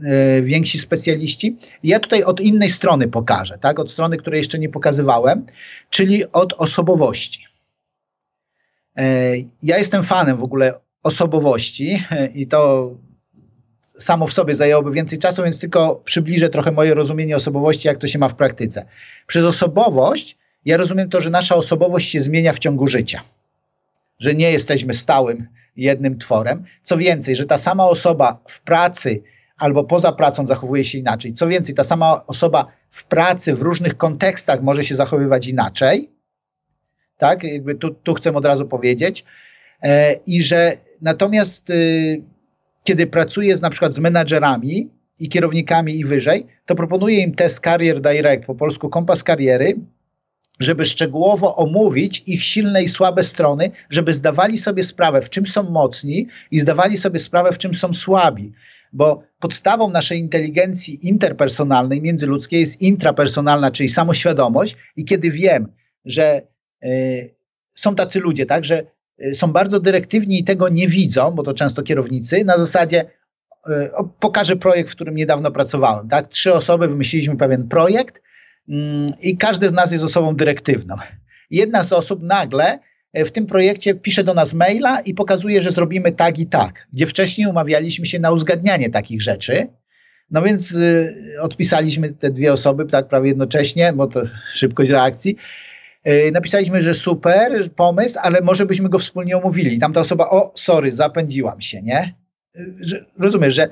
więksi 0.42 0.78
specjaliści. 0.78 1.56
Ja 1.82 2.00
tutaj 2.00 2.22
od 2.22 2.40
innej 2.40 2.70
strony 2.70 3.08
pokażę, 3.08 3.58
tak? 3.60 3.78
Od 3.78 3.90
strony, 3.90 4.16
której 4.16 4.38
jeszcze 4.38 4.58
nie 4.58 4.68
pokazywałem, 4.68 5.46
czyli 5.90 6.32
od 6.32 6.52
osobowości. 6.52 7.44
Ja 9.62 9.78
jestem 9.78 10.02
fanem 10.02 10.36
w 10.36 10.42
ogóle 10.42 10.74
osobowości 11.02 12.04
i 12.34 12.46
to 12.46 12.90
samo 13.98 14.26
w 14.26 14.32
sobie 14.32 14.54
zajęłoby 14.54 14.90
więcej 14.90 15.18
czasu, 15.18 15.42
więc 15.42 15.58
tylko 15.58 16.02
przybliżę 16.04 16.48
trochę 16.48 16.72
moje 16.72 16.94
rozumienie 16.94 17.36
osobowości, 17.36 17.88
jak 17.88 17.98
to 17.98 18.06
się 18.06 18.18
ma 18.18 18.28
w 18.28 18.34
praktyce. 18.34 18.84
Przez 19.26 19.44
osobowość 19.44 20.36
ja 20.64 20.76
rozumiem 20.76 21.10
to, 21.10 21.20
że 21.20 21.30
nasza 21.30 21.54
osobowość 21.56 22.10
się 22.10 22.22
zmienia 22.22 22.52
w 22.52 22.58
ciągu 22.58 22.86
życia 22.86 23.20
że 24.18 24.34
nie 24.34 24.52
jesteśmy 24.52 24.94
stałym 24.94 25.48
jednym 25.76 26.18
tworem. 26.18 26.64
Co 26.82 26.96
więcej, 26.96 27.36
że 27.36 27.46
ta 27.46 27.58
sama 27.58 27.88
osoba 27.88 28.38
w 28.48 28.60
pracy 28.60 29.22
albo 29.58 29.84
poza 29.84 30.12
pracą 30.12 30.46
zachowuje 30.46 30.84
się 30.84 30.98
inaczej. 30.98 31.32
Co 31.32 31.48
więcej, 31.48 31.74
ta 31.74 31.84
sama 31.84 32.26
osoba 32.26 32.66
w 32.90 33.04
pracy 33.04 33.54
w 33.54 33.62
różnych 33.62 33.96
kontekstach 33.96 34.62
może 34.62 34.84
się 34.84 34.96
zachowywać 34.96 35.46
inaczej. 35.46 36.10
Tak, 37.18 37.44
jakby 37.44 37.74
tu, 37.74 37.90
tu 37.90 38.14
chcę 38.14 38.34
od 38.34 38.44
razu 38.44 38.66
powiedzieć. 38.66 39.24
E, 39.82 40.12
I 40.12 40.42
że 40.42 40.76
natomiast 41.02 41.70
y, 41.70 42.22
kiedy 42.84 43.06
pracuję 43.06 43.56
z, 43.56 43.62
na 43.62 43.70
przykład 43.70 43.94
z 43.94 43.98
menadżerami 43.98 44.90
i 45.20 45.28
kierownikami 45.28 45.98
i 45.98 46.04
wyżej, 46.04 46.46
to 46.66 46.74
proponuję 46.74 47.20
im 47.20 47.34
test 47.34 47.60
Career 47.60 48.00
Direct, 48.00 48.46
po 48.46 48.54
polsku 48.54 48.88
kompas 48.88 49.22
kariery, 49.22 49.74
żeby 50.60 50.84
szczegółowo 50.84 51.56
omówić 51.56 52.22
ich 52.26 52.42
silne 52.42 52.82
i 52.82 52.88
słabe 52.88 53.24
strony, 53.24 53.70
żeby 53.90 54.12
zdawali 54.12 54.58
sobie 54.58 54.84
sprawę, 54.84 55.22
w 55.22 55.30
czym 55.30 55.46
są 55.46 55.62
mocni 55.62 56.26
i 56.50 56.60
zdawali 56.60 56.96
sobie 56.96 57.18
sprawę, 57.18 57.52
w 57.52 57.58
czym 57.58 57.74
są 57.74 57.94
słabi. 57.94 58.52
Bo 58.92 59.22
podstawą 59.40 59.90
naszej 59.90 60.18
inteligencji 60.18 61.08
interpersonalnej, 61.08 62.02
międzyludzkiej 62.02 62.60
jest 62.60 62.82
intrapersonalna, 62.82 63.70
czyli 63.70 63.88
samoświadomość. 63.88 64.76
I 64.96 65.04
kiedy 65.04 65.30
wiem, 65.30 65.72
że 66.04 66.42
y, 66.84 67.34
są 67.74 67.94
tacy 67.94 68.20
ludzie, 68.20 68.46
tak, 68.46 68.64
że 68.64 68.86
są 69.34 69.52
bardzo 69.52 69.80
dyrektywni 69.80 70.40
i 70.40 70.44
tego 70.44 70.68
nie 70.68 70.88
widzą, 70.88 71.30
bo 71.30 71.42
to 71.42 71.54
często 71.54 71.82
kierownicy, 71.82 72.44
na 72.44 72.58
zasadzie 72.58 73.04
y, 73.68 73.70
pokażę 74.20 74.56
projekt, 74.56 74.90
w 74.90 74.94
którym 74.94 75.16
niedawno 75.16 75.50
pracowałem. 75.50 76.08
Tak? 76.08 76.28
Trzy 76.28 76.54
osoby 76.54 76.88
wymyśliliśmy 76.88 77.36
pewien 77.36 77.68
projekt, 77.68 78.22
Mm, 78.68 79.08
i 79.20 79.36
każdy 79.36 79.68
z 79.68 79.72
nas 79.72 79.92
jest 79.92 80.04
osobą 80.04 80.36
dyrektywną. 80.36 80.96
Jedna 81.50 81.84
z 81.84 81.92
osób 81.92 82.22
nagle 82.22 82.78
e, 83.12 83.24
w 83.24 83.32
tym 83.32 83.46
projekcie 83.46 83.94
pisze 83.94 84.24
do 84.24 84.34
nas 84.34 84.54
maila 84.54 85.00
i 85.00 85.14
pokazuje, 85.14 85.62
że 85.62 85.70
zrobimy 85.70 86.12
tak 86.12 86.38
i 86.38 86.46
tak, 86.46 86.86
gdzie 86.92 87.06
wcześniej 87.06 87.46
umawialiśmy 87.46 88.06
się 88.06 88.18
na 88.18 88.30
uzgadnianie 88.30 88.90
takich 88.90 89.22
rzeczy. 89.22 89.66
No 90.30 90.42
więc 90.42 90.72
y, 90.72 91.14
odpisaliśmy 91.40 92.12
te 92.12 92.30
dwie 92.30 92.52
osoby 92.52 92.86
tak 92.86 93.08
prawie 93.08 93.28
jednocześnie, 93.28 93.92
bo 93.92 94.06
to 94.06 94.22
szybkość 94.52 94.90
reakcji. 94.90 95.36
Y, 96.08 96.32
napisaliśmy, 96.32 96.82
że 96.82 96.94
super 96.94 97.72
pomysł, 97.72 98.18
ale 98.22 98.40
może 98.40 98.66
byśmy 98.66 98.88
go 98.88 98.98
wspólnie 98.98 99.36
omówili. 99.36 99.74
I 99.74 99.78
tamta 99.78 100.00
osoba, 100.00 100.30
o, 100.30 100.52
sorry, 100.56 100.92
zapędziłam 100.92 101.60
się, 101.60 101.82
nie? 101.82 102.14
Y, 102.56 102.76
że, 102.80 103.04
rozumiesz, 103.18 103.54
że 103.54 103.68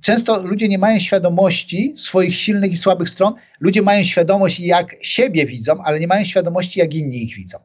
często 0.00 0.42
ludzie 0.42 0.68
nie 0.68 0.78
mają 0.78 0.98
świadomości 0.98 1.94
swoich 1.96 2.36
silnych 2.36 2.72
i 2.72 2.76
słabych 2.76 3.08
stron. 3.08 3.34
Ludzie 3.60 3.82
mają 3.82 4.02
świadomość, 4.02 4.60
jak 4.60 4.96
siebie 5.00 5.46
widzą, 5.46 5.82
ale 5.84 6.00
nie 6.00 6.06
mają 6.06 6.24
świadomości, 6.24 6.80
jak 6.80 6.94
inni 6.94 7.24
ich 7.24 7.34
widzą. 7.34 7.58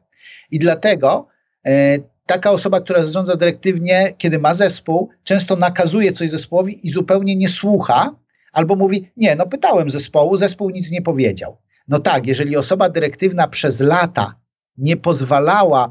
I 0.50 0.58
dlatego 0.58 1.28
e, 1.66 1.98
taka 2.26 2.50
osoba, 2.50 2.80
która 2.80 3.04
zarządza 3.04 3.36
dyrektywnie, 3.36 4.14
kiedy 4.18 4.38
ma 4.38 4.54
zespół, 4.54 5.08
często 5.24 5.56
nakazuje 5.56 6.12
coś 6.12 6.30
zespołowi 6.30 6.86
i 6.86 6.90
zupełnie 6.90 7.36
nie 7.36 7.48
słucha, 7.48 8.16
albo 8.52 8.76
mówi: 8.76 9.10
Nie, 9.16 9.36
no 9.36 9.46
pytałem 9.46 9.90
zespołu, 9.90 10.36
zespół 10.36 10.70
nic 10.70 10.90
nie 10.90 11.02
powiedział. 11.02 11.56
No 11.88 11.98
tak, 11.98 12.26
jeżeli 12.26 12.56
osoba 12.56 12.88
dyrektywna 12.88 13.48
przez 13.48 13.80
lata 13.80 14.40
nie 14.76 14.96
pozwalała 14.96 15.90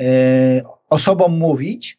e, 0.00 0.04
osobom 0.88 1.38
mówić, 1.38 1.98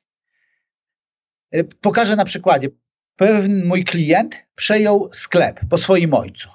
e, 1.51 1.63
pokażę 1.63 2.15
na 2.15 2.25
przykładzie 2.25 2.69
pewien 3.15 3.65
mój 3.65 3.85
klient 3.85 4.35
przejął 4.55 5.09
sklep 5.11 5.59
po 5.69 5.77
swoim 5.77 6.13
ojcu. 6.13 6.49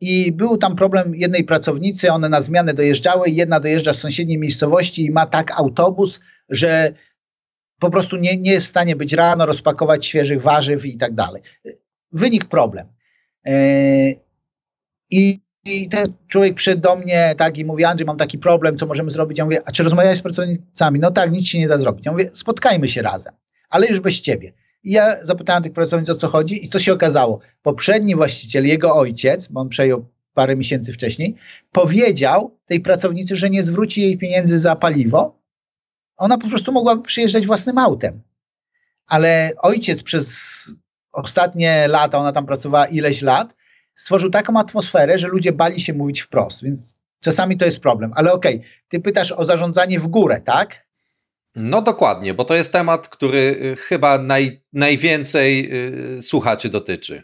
I 0.00 0.32
był 0.32 0.56
tam 0.56 0.76
problem 0.76 1.14
jednej 1.14 1.44
pracownicy, 1.44 2.12
one 2.12 2.28
na 2.28 2.40
zmianę 2.40 2.74
dojeżdżały, 2.74 3.30
jedna 3.30 3.60
dojeżdża 3.60 3.92
z 3.92 3.98
sąsiedniej 3.98 4.38
miejscowości 4.38 5.04
i 5.04 5.10
ma 5.10 5.26
tak 5.26 5.60
autobus, 5.60 6.20
że 6.48 6.92
po 7.80 7.90
prostu 7.90 8.16
nie, 8.16 8.36
nie 8.36 8.50
jest 8.50 8.66
w 8.66 8.70
stanie 8.70 8.96
być 8.96 9.12
rano, 9.12 9.46
rozpakować 9.46 10.06
świeżych 10.06 10.42
warzyw 10.42 10.86
i 10.86 10.98
tak 10.98 11.14
dalej. 11.14 11.42
Wynik 12.12 12.44
problem. 12.44 12.86
Yy, 13.44 13.52
I, 15.10 15.40
I 15.66 15.88
ten 15.88 16.12
człowiek 16.28 16.54
przyszedł 16.54 16.80
do 16.82 16.96
mnie 16.96 17.34
tak 17.38 17.58
i 17.58 17.64
mówi, 17.64 17.84
Andrzej, 17.84 18.06
mam 18.06 18.16
taki 18.16 18.38
problem, 18.38 18.78
co 18.78 18.86
możemy 18.86 19.10
zrobić? 19.10 19.38
Ja 19.38 19.44
mówię, 19.44 19.62
a 19.64 19.72
czy 19.72 19.82
rozmawiałeś 19.82 20.18
z 20.18 20.22
pracownicami? 20.22 21.00
No 21.00 21.10
tak, 21.10 21.32
nic 21.32 21.46
się 21.46 21.58
nie 21.58 21.68
da 21.68 21.78
zrobić. 21.78 22.06
Ja 22.06 22.12
mówię, 22.12 22.30
spotkajmy 22.32 22.88
się 22.88 23.02
razem, 23.02 23.34
ale 23.68 23.86
już 23.86 24.00
bez 24.00 24.20
ciebie. 24.20 24.52
I 24.84 24.92
ja 24.92 25.24
zapytałem 25.24 25.62
tych 25.62 25.72
pracowników, 25.72 26.16
o 26.16 26.18
co 26.18 26.28
chodzi 26.28 26.64
i 26.64 26.68
co 26.68 26.78
się 26.78 26.92
okazało. 26.92 27.40
Poprzedni 27.62 28.14
właściciel, 28.14 28.66
jego 28.66 28.96
ojciec, 28.96 29.46
bo 29.46 29.60
on 29.60 29.68
przejął 29.68 30.08
parę 30.34 30.56
miesięcy 30.56 30.92
wcześniej, 30.92 31.36
powiedział 31.72 32.58
tej 32.66 32.80
pracownicy, 32.80 33.36
że 33.36 33.50
nie 33.50 33.64
zwróci 33.64 34.02
jej 34.02 34.18
pieniędzy 34.18 34.58
za 34.58 34.76
paliwo. 34.76 35.38
Ona 36.16 36.38
po 36.38 36.48
prostu 36.48 36.72
mogłaby 36.72 37.02
przyjeżdżać 37.02 37.46
własnym 37.46 37.78
autem. 37.78 38.22
Ale 39.06 39.52
ojciec 39.58 40.02
przez 40.02 40.36
ostatnie 41.12 41.88
lata, 41.88 42.18
ona 42.18 42.32
tam 42.32 42.46
pracowała 42.46 42.86
ileś 42.86 43.22
lat, 43.22 43.54
stworzył 43.96 44.30
taką 44.30 44.58
atmosferę, 44.58 45.18
że 45.18 45.28
ludzie 45.28 45.52
bali 45.52 45.80
się 45.80 45.94
mówić 45.94 46.20
wprost, 46.20 46.62
więc 46.62 46.96
czasami 47.20 47.56
to 47.56 47.64
jest 47.64 47.80
problem. 47.80 48.12
Ale 48.14 48.32
okej, 48.32 48.56
okay, 48.56 48.68
ty 48.88 49.00
pytasz 49.00 49.32
o 49.32 49.44
zarządzanie 49.44 49.98
w 49.98 50.06
górę, 50.06 50.40
tak? 50.40 50.86
No 51.54 51.82
dokładnie, 51.82 52.34
bo 52.34 52.44
to 52.44 52.54
jest 52.54 52.72
temat, 52.72 53.08
który 53.08 53.38
y, 53.38 53.76
chyba 53.76 54.18
naj, 54.18 54.60
najwięcej 54.72 55.70
y, 56.16 56.22
słuchaczy 56.22 56.68
dotyczy. 56.68 57.22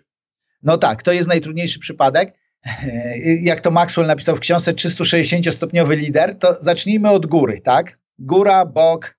No 0.63 0.79
tak, 0.79 1.03
to 1.03 1.13
jest 1.13 1.29
najtrudniejszy 1.29 1.79
przypadek. 1.79 2.35
Jak 3.43 3.61
to 3.61 3.71
Maxwell 3.71 4.07
napisał 4.07 4.37
w 4.37 4.41
książce 4.41 4.73
360-stopniowy 4.73 5.97
lider, 5.97 6.39
to 6.39 6.57
zacznijmy 6.61 7.11
od 7.11 7.27
góry, 7.27 7.61
tak? 7.65 7.99
Góra, 8.19 8.65
bok, 8.65 9.17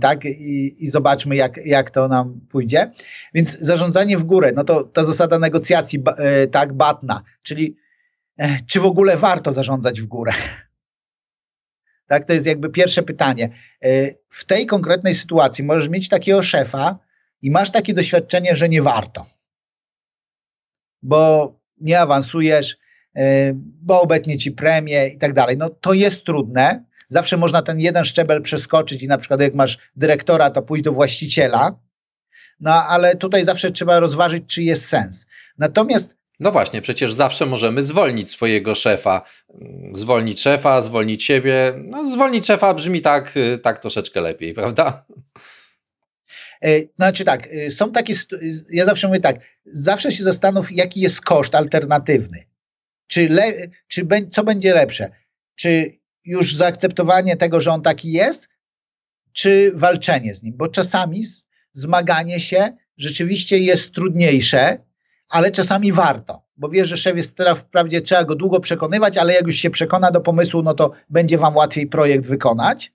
tak? 0.00 0.24
I, 0.24 0.84
I, 0.84 0.88
zobaczmy, 0.88 1.36
jak, 1.36 1.56
jak 1.64 1.90
to 1.90 2.08
nam 2.08 2.40
pójdzie. 2.48 2.92
Więc 3.34 3.58
zarządzanie 3.60 4.18
w 4.18 4.24
górę, 4.24 4.52
no 4.56 4.64
to 4.64 4.84
ta 4.84 5.04
zasada 5.04 5.38
negocjacji, 5.38 6.02
e, 6.18 6.46
tak, 6.46 6.72
batna, 6.72 7.22
czyli 7.42 7.76
e, 8.38 8.58
czy 8.66 8.80
w 8.80 8.84
ogóle 8.84 9.16
warto 9.16 9.52
zarządzać 9.52 10.00
w 10.00 10.06
górę? 10.06 10.32
Tak, 12.06 12.26
to 12.26 12.32
jest 12.32 12.46
jakby 12.46 12.70
pierwsze 12.70 13.02
pytanie. 13.02 13.50
E, 13.82 14.14
w 14.28 14.44
tej 14.44 14.66
konkretnej 14.66 15.14
sytuacji 15.14 15.64
możesz 15.64 15.88
mieć 15.88 16.08
takiego 16.08 16.42
szefa 16.42 16.98
i 17.42 17.50
masz 17.50 17.70
takie 17.70 17.94
doświadczenie, 17.94 18.56
że 18.56 18.68
nie 18.68 18.82
warto, 18.82 19.26
bo 21.02 21.52
nie 21.80 22.00
awansujesz, 22.00 22.76
e, 23.16 23.52
bo 23.54 24.02
obetnie 24.02 24.38
ci 24.38 24.52
premię 24.52 25.08
i 25.08 25.18
tak 25.18 25.32
dalej. 25.32 25.56
No 25.56 25.70
to 25.70 25.92
jest 25.92 26.24
trudne. 26.24 26.84
Zawsze 27.10 27.36
można 27.36 27.62
ten 27.62 27.80
jeden 27.80 28.04
szczebel 28.04 28.42
przeskoczyć 28.42 29.02
i 29.02 29.08
na 29.08 29.18
przykład 29.18 29.40
jak 29.40 29.54
masz 29.54 29.78
dyrektora, 29.96 30.50
to 30.50 30.62
pójść 30.62 30.84
do 30.84 30.92
właściciela. 30.92 31.78
No 32.60 32.72
ale 32.72 33.16
tutaj 33.16 33.44
zawsze 33.44 33.70
trzeba 33.70 34.00
rozważyć, 34.00 34.44
czy 34.46 34.62
jest 34.62 34.86
sens. 34.86 35.26
Natomiast 35.58 36.20
no 36.40 36.52
właśnie, 36.52 36.82
przecież 36.82 37.12
zawsze 37.12 37.46
możemy 37.46 37.82
zwolnić 37.82 38.30
swojego 38.30 38.74
szefa. 38.74 39.22
Zwolnić 39.94 40.40
szefa, 40.40 40.82
zwolnić 40.82 41.24
siebie. 41.24 41.74
No, 41.84 42.06
zwolnić 42.06 42.46
szefa 42.46 42.74
brzmi 42.74 43.00
tak, 43.00 43.34
tak 43.62 43.78
troszeczkę 43.78 44.20
lepiej, 44.20 44.54
prawda? 44.54 45.04
E, 46.62 46.80
znaczy 46.96 47.24
tak, 47.24 47.48
e, 47.52 47.70
są 47.70 47.92
takie, 47.92 48.14
ja 48.72 48.84
zawsze 48.84 49.08
mówię 49.08 49.20
tak, 49.20 49.36
zawsze 49.66 50.12
się 50.12 50.22
zastanów, 50.22 50.72
jaki 50.72 51.00
jest 51.00 51.20
koszt 51.20 51.54
alternatywny. 51.54 52.44
Czy, 53.06 53.28
le, 53.28 53.52
czy 53.88 54.06
co 54.32 54.44
będzie 54.44 54.74
lepsze? 54.74 55.10
Czy 55.56 55.99
już 56.30 56.56
zaakceptowanie 56.56 57.36
tego, 57.36 57.60
że 57.60 57.70
on 57.70 57.82
taki 57.82 58.12
jest, 58.12 58.48
czy 59.32 59.72
walczenie 59.74 60.34
z 60.34 60.42
nim? 60.42 60.54
Bo 60.56 60.68
czasami 60.68 61.24
zmaganie 61.72 62.40
się 62.40 62.76
rzeczywiście 62.96 63.58
jest 63.58 63.94
trudniejsze, 63.94 64.78
ale 65.28 65.50
czasami 65.50 65.92
warto, 65.92 66.42
bo 66.56 66.68
wiesz, 66.68 66.88
że 66.88 66.96
szef 66.96 67.16
jest 67.16 67.36
teraz 67.36 67.60
wprawdzie 67.60 68.00
trzeba 68.00 68.24
go 68.24 68.34
długo 68.34 68.60
przekonywać, 68.60 69.16
ale 69.16 69.34
jak 69.34 69.46
już 69.46 69.56
się 69.56 69.70
przekona 69.70 70.10
do 70.10 70.20
pomysłu, 70.20 70.62
no 70.62 70.74
to 70.74 70.92
będzie 71.10 71.38
wam 71.38 71.56
łatwiej 71.56 71.86
projekt 71.86 72.26
wykonać, 72.26 72.92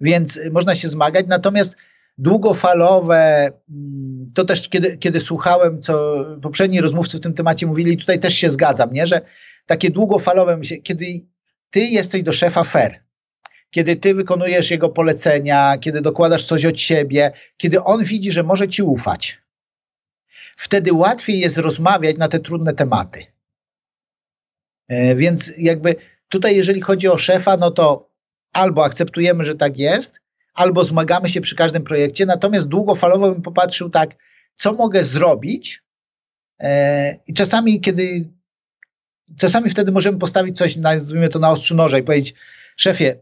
więc 0.00 0.36
y, 0.36 0.50
można 0.50 0.74
się 0.74 0.88
zmagać, 0.88 1.26
natomiast 1.28 1.76
długofalowe, 2.18 3.52
mm, 3.70 4.26
to 4.34 4.44
też 4.44 4.68
kiedy, 4.68 4.96
kiedy 4.96 5.20
słuchałem, 5.20 5.82
co 5.82 6.24
poprzedni 6.42 6.80
rozmówcy 6.80 7.18
w 7.18 7.20
tym 7.20 7.34
temacie 7.34 7.66
mówili, 7.66 7.96
tutaj 7.96 8.18
też 8.18 8.34
się 8.34 8.50
zgadzam, 8.50 8.92
nie? 8.92 9.06
że 9.06 9.20
takie 9.66 9.90
długofalowe, 9.90 10.60
kiedy 10.82 11.06
ty 11.70 11.80
jesteś 11.80 12.22
do 12.22 12.32
szefa 12.32 12.64
fair, 12.64 13.00
kiedy 13.70 13.96
ty 13.96 14.14
wykonujesz 14.14 14.70
jego 14.70 14.88
polecenia, 14.88 15.78
kiedy 15.78 16.00
dokładasz 16.00 16.44
coś 16.44 16.66
od 16.66 16.80
siebie, 16.80 17.32
kiedy 17.56 17.84
on 17.84 18.04
widzi, 18.04 18.32
że 18.32 18.42
może 18.42 18.68
ci 18.68 18.82
ufać. 18.82 19.38
Wtedy 20.56 20.92
łatwiej 20.92 21.40
jest 21.40 21.58
rozmawiać 21.58 22.16
na 22.16 22.28
te 22.28 22.38
trudne 22.38 22.74
tematy. 22.74 23.26
E, 24.88 25.14
więc 25.14 25.52
jakby 25.58 25.96
tutaj, 26.28 26.56
jeżeli 26.56 26.80
chodzi 26.80 27.08
o 27.08 27.18
szefa, 27.18 27.56
no 27.56 27.70
to 27.70 28.10
albo 28.52 28.84
akceptujemy, 28.84 29.44
że 29.44 29.54
tak 29.54 29.78
jest, 29.78 30.20
albo 30.54 30.84
zmagamy 30.84 31.28
się 31.28 31.40
przy 31.40 31.56
każdym 31.56 31.84
projekcie. 31.84 32.26
Natomiast 32.26 32.68
długofalowo 32.68 33.32
bym 33.32 33.42
popatrzył 33.42 33.90
tak, 33.90 34.16
co 34.56 34.72
mogę 34.72 35.04
zrobić. 35.04 35.82
E, 36.60 37.16
I 37.26 37.34
czasami, 37.34 37.80
kiedy 37.80 38.28
czasami 39.36 39.70
wtedy 39.70 39.92
możemy 39.92 40.18
postawić 40.18 40.58
coś, 40.58 40.76
nazwijmy 40.76 41.28
to 41.28 41.38
na 41.38 41.50
ostrzu 41.50 41.74
noża 41.74 41.98
i 41.98 42.02
powiedzieć, 42.02 42.34
szefie, 42.76 43.20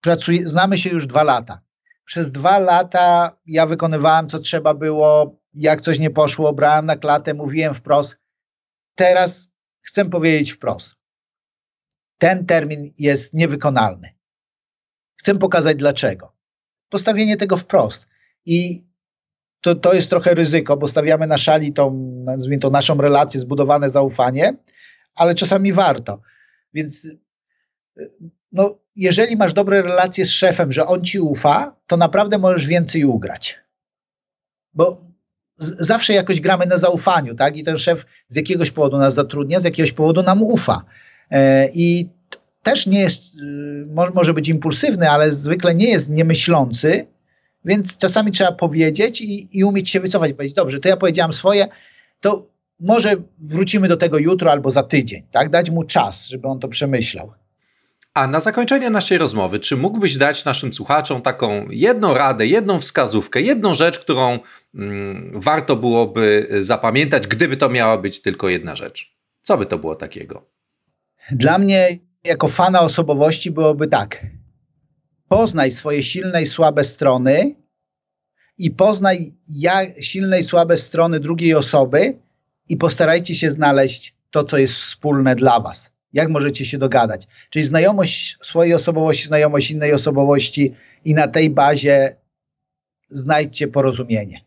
pracuję, 0.00 0.48
znamy 0.48 0.78
się 0.78 0.90
już 0.90 1.06
dwa 1.06 1.22
lata. 1.22 1.60
Przez 2.04 2.32
dwa 2.32 2.58
lata 2.58 3.36
ja 3.46 3.66
wykonywałem, 3.66 4.28
co 4.28 4.38
trzeba 4.38 4.74
było, 4.74 5.38
jak 5.54 5.80
coś 5.80 5.98
nie 5.98 6.10
poszło, 6.10 6.52
brałem 6.52 6.86
na 6.86 6.96
klatę, 6.96 7.34
mówiłem 7.34 7.74
wprost. 7.74 8.18
Teraz 8.94 9.50
chcę 9.80 10.04
powiedzieć 10.04 10.52
wprost. 10.52 10.94
Ten 12.18 12.46
termin 12.46 12.92
jest 12.98 13.34
niewykonalny. 13.34 14.08
Chcę 15.16 15.34
pokazać 15.34 15.76
dlaczego. 15.76 16.32
Postawienie 16.88 17.36
tego 17.36 17.56
wprost. 17.56 18.06
I 18.46 18.86
to, 19.60 19.74
to 19.74 19.94
jest 19.94 20.10
trochę 20.10 20.34
ryzyko, 20.34 20.76
bo 20.76 20.88
stawiamy 20.88 21.26
na 21.26 21.38
szali 21.38 21.72
tą, 21.72 21.94
nazwijmy 22.24 22.58
to, 22.58 22.70
naszą 22.70 22.96
relację, 22.96 23.40
zbudowane 23.40 23.90
zaufanie, 23.90 24.56
ale 25.18 25.34
czasami 25.34 25.72
warto. 25.72 26.20
Więc 26.74 27.08
no, 28.52 28.78
jeżeli 28.96 29.36
masz 29.36 29.52
dobre 29.52 29.82
relacje 29.82 30.26
z 30.26 30.30
szefem, 30.30 30.72
że 30.72 30.86
on 30.86 31.04
ci 31.04 31.20
ufa, 31.20 31.76
to 31.86 31.96
naprawdę 31.96 32.38
możesz 32.38 32.66
więcej 32.66 33.04
ugrać. 33.04 33.58
Bo 34.74 35.08
zawsze 35.58 36.12
jakoś 36.14 36.40
gramy 36.40 36.66
na 36.66 36.78
zaufaniu, 36.78 37.34
tak? 37.34 37.56
I 37.56 37.64
ten 37.64 37.78
szef 37.78 38.06
z 38.28 38.36
jakiegoś 38.36 38.70
powodu 38.70 38.98
nas 38.98 39.14
zatrudnia, 39.14 39.60
z 39.60 39.64
jakiegoś 39.64 39.92
powodu 39.92 40.22
nam 40.22 40.42
ufa. 40.42 40.84
E, 41.30 41.68
I 41.74 42.10
też 42.62 42.86
nie 42.86 43.00
jest, 43.00 43.22
y, 43.34 43.86
może 44.14 44.34
być 44.34 44.48
impulsywny, 44.48 45.10
ale 45.10 45.32
zwykle 45.32 45.74
nie 45.74 45.90
jest 45.90 46.10
niemyślący, 46.10 47.06
więc 47.64 47.98
czasami 47.98 48.32
trzeba 48.32 48.52
powiedzieć 48.52 49.20
i, 49.20 49.58
i 49.58 49.64
umieć 49.64 49.90
się 49.90 50.00
wycofać. 50.00 50.32
Powiedzieć, 50.32 50.56
dobrze, 50.56 50.80
to 50.80 50.88
ja 50.88 50.96
powiedziałam 50.96 51.32
swoje, 51.32 51.68
to 52.20 52.46
może 52.80 53.16
wrócimy 53.38 53.88
do 53.88 53.96
tego 53.96 54.18
jutro 54.18 54.50
albo 54.52 54.70
za 54.70 54.82
tydzień, 54.82 55.22
tak? 55.32 55.50
Dać 55.50 55.70
mu 55.70 55.82
czas, 55.82 56.26
żeby 56.26 56.48
on 56.48 56.60
to 56.60 56.68
przemyślał. 56.68 57.32
A 58.14 58.26
na 58.26 58.40
zakończenie 58.40 58.90
naszej 58.90 59.18
rozmowy, 59.18 59.58
czy 59.58 59.76
mógłbyś 59.76 60.16
dać 60.16 60.44
naszym 60.44 60.72
słuchaczom 60.72 61.22
taką 61.22 61.66
jedną 61.70 62.14
radę, 62.14 62.46
jedną 62.46 62.80
wskazówkę, 62.80 63.40
jedną 63.40 63.74
rzecz, 63.74 63.98
którą 63.98 64.38
mm, 64.74 65.32
warto 65.34 65.76
byłoby 65.76 66.48
zapamiętać, 66.58 67.26
gdyby 67.26 67.56
to 67.56 67.68
miała 67.68 67.98
być 67.98 68.22
tylko 68.22 68.48
jedna 68.48 68.74
rzecz? 68.74 69.16
Co 69.42 69.58
by 69.58 69.66
to 69.66 69.78
było 69.78 69.94
takiego? 69.94 70.46
Dla 71.30 71.58
mnie, 71.58 71.98
jako 72.24 72.48
fana 72.48 72.80
osobowości, 72.80 73.50
byłoby 73.50 73.88
tak. 73.88 74.26
Poznaj 75.28 75.72
swoje 75.72 76.02
silne 76.02 76.42
i 76.42 76.46
słabe 76.46 76.84
strony 76.84 77.54
i 78.58 78.70
poznaj 78.70 79.34
jak 79.48 80.02
silne 80.02 80.40
i 80.40 80.44
słabe 80.44 80.78
strony 80.78 81.20
drugiej 81.20 81.54
osoby 81.54 82.18
i 82.68 82.76
postarajcie 82.76 83.34
się 83.34 83.50
znaleźć 83.50 84.14
to, 84.30 84.44
co 84.44 84.58
jest 84.58 84.74
wspólne 84.74 85.34
dla 85.34 85.60
Was 85.60 85.90
jak 86.12 86.28
możecie 86.28 86.66
się 86.66 86.78
dogadać. 86.78 87.26
Czyli 87.50 87.64
znajomość 87.64 88.36
swojej 88.42 88.74
osobowości, 88.74 89.26
znajomość 89.28 89.70
innej 89.70 89.92
osobowości 89.92 90.74
i 91.04 91.14
na 91.14 91.28
tej 91.28 91.50
bazie 91.50 92.16
znajdźcie 93.10 93.68
porozumienie. 93.68 94.40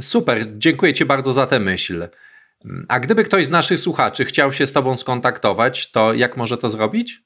Super, 0.00 0.46
dziękuję 0.58 0.94
Ci 0.94 1.04
bardzo 1.04 1.32
za 1.32 1.46
tę 1.46 1.60
myśl. 1.60 2.08
A 2.88 3.00
gdyby 3.00 3.24
ktoś 3.24 3.46
z 3.46 3.50
naszych 3.50 3.80
słuchaczy 3.80 4.24
chciał 4.24 4.52
się 4.52 4.66
z 4.66 4.72
Tobą 4.72 4.96
skontaktować, 4.96 5.90
to 5.90 6.14
jak 6.14 6.36
może 6.36 6.58
to 6.58 6.70
zrobić? 6.70 7.22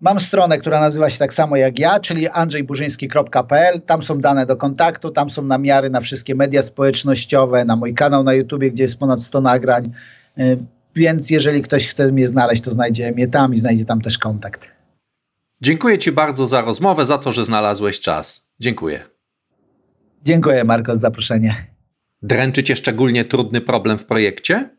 Mam 0.00 0.20
stronę, 0.20 0.58
która 0.58 0.80
nazywa 0.80 1.10
się 1.10 1.18
tak 1.18 1.34
samo 1.34 1.56
jak 1.56 1.78
ja, 1.78 2.00
czyli 2.00 2.28
andrzejburzyński.pl. 2.28 3.80
Tam 3.80 4.02
są 4.02 4.20
dane 4.20 4.46
do 4.46 4.56
kontaktu, 4.56 5.10
tam 5.10 5.30
są 5.30 5.42
namiary 5.42 5.90
na 5.90 6.00
wszystkie 6.00 6.34
media 6.34 6.62
społecznościowe, 6.62 7.64
na 7.64 7.76
mój 7.76 7.94
kanał 7.94 8.24
na 8.24 8.34
YouTube, 8.34 8.64
gdzie 8.64 8.82
jest 8.82 8.98
ponad 8.98 9.22
100 9.22 9.40
nagrań. 9.40 9.84
Y, 10.38 10.58
więc 10.96 11.30
jeżeli 11.30 11.62
ktoś 11.62 11.88
chce 11.88 12.12
mnie 12.12 12.28
znaleźć, 12.28 12.62
to 12.62 12.70
znajdzie 12.70 13.12
mnie 13.12 13.28
tam 13.28 13.54
i 13.54 13.58
znajdzie 13.58 13.84
tam 13.84 14.00
też 14.00 14.18
kontakt. 14.18 14.68
Dziękuję 15.60 15.98
Ci 15.98 16.12
bardzo 16.12 16.46
za 16.46 16.60
rozmowę, 16.60 17.04
za 17.04 17.18
to, 17.18 17.32
że 17.32 17.44
znalazłeś 17.44 18.00
czas. 18.00 18.50
Dziękuję. 18.60 19.04
Dziękuję, 20.24 20.64
Marko, 20.64 20.94
za 20.94 21.00
zaproszenie. 21.00 21.66
Dręczy 22.22 22.62
Cię 22.62 22.76
szczególnie 22.76 23.24
trudny 23.24 23.60
problem 23.60 23.98
w 23.98 24.04
projekcie? 24.04 24.76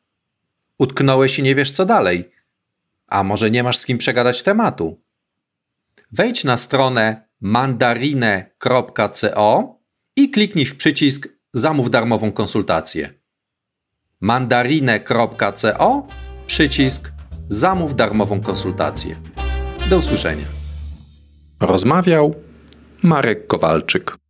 Utknąłeś 0.77 1.39
i 1.39 1.43
nie 1.43 1.55
wiesz, 1.55 1.71
co 1.71 1.85
dalej. 1.85 2.31
A 3.07 3.23
może 3.23 3.51
nie 3.51 3.63
masz 3.63 3.77
z 3.77 3.85
kim 3.85 3.97
przegadać 3.97 4.43
tematu? 4.43 5.01
Wejdź 6.11 6.43
na 6.43 6.57
stronę 6.57 7.29
mandarine.co 7.41 8.59
i 10.15 10.31
kliknij 10.31 10.65
w 10.65 10.77
przycisk 10.77 11.27
Zamów 11.53 11.89
darmową 11.89 12.31
konsultację 12.31 13.21
mandarine.co 14.21 16.07
przycisk 16.47 17.11
Zamów 17.49 17.95
darmową 17.95 18.41
konsultację. 18.41 19.15
Do 19.89 19.97
usłyszenia. 19.97 20.45
Rozmawiał 21.59 22.35
Marek 23.03 23.47
Kowalczyk. 23.47 24.20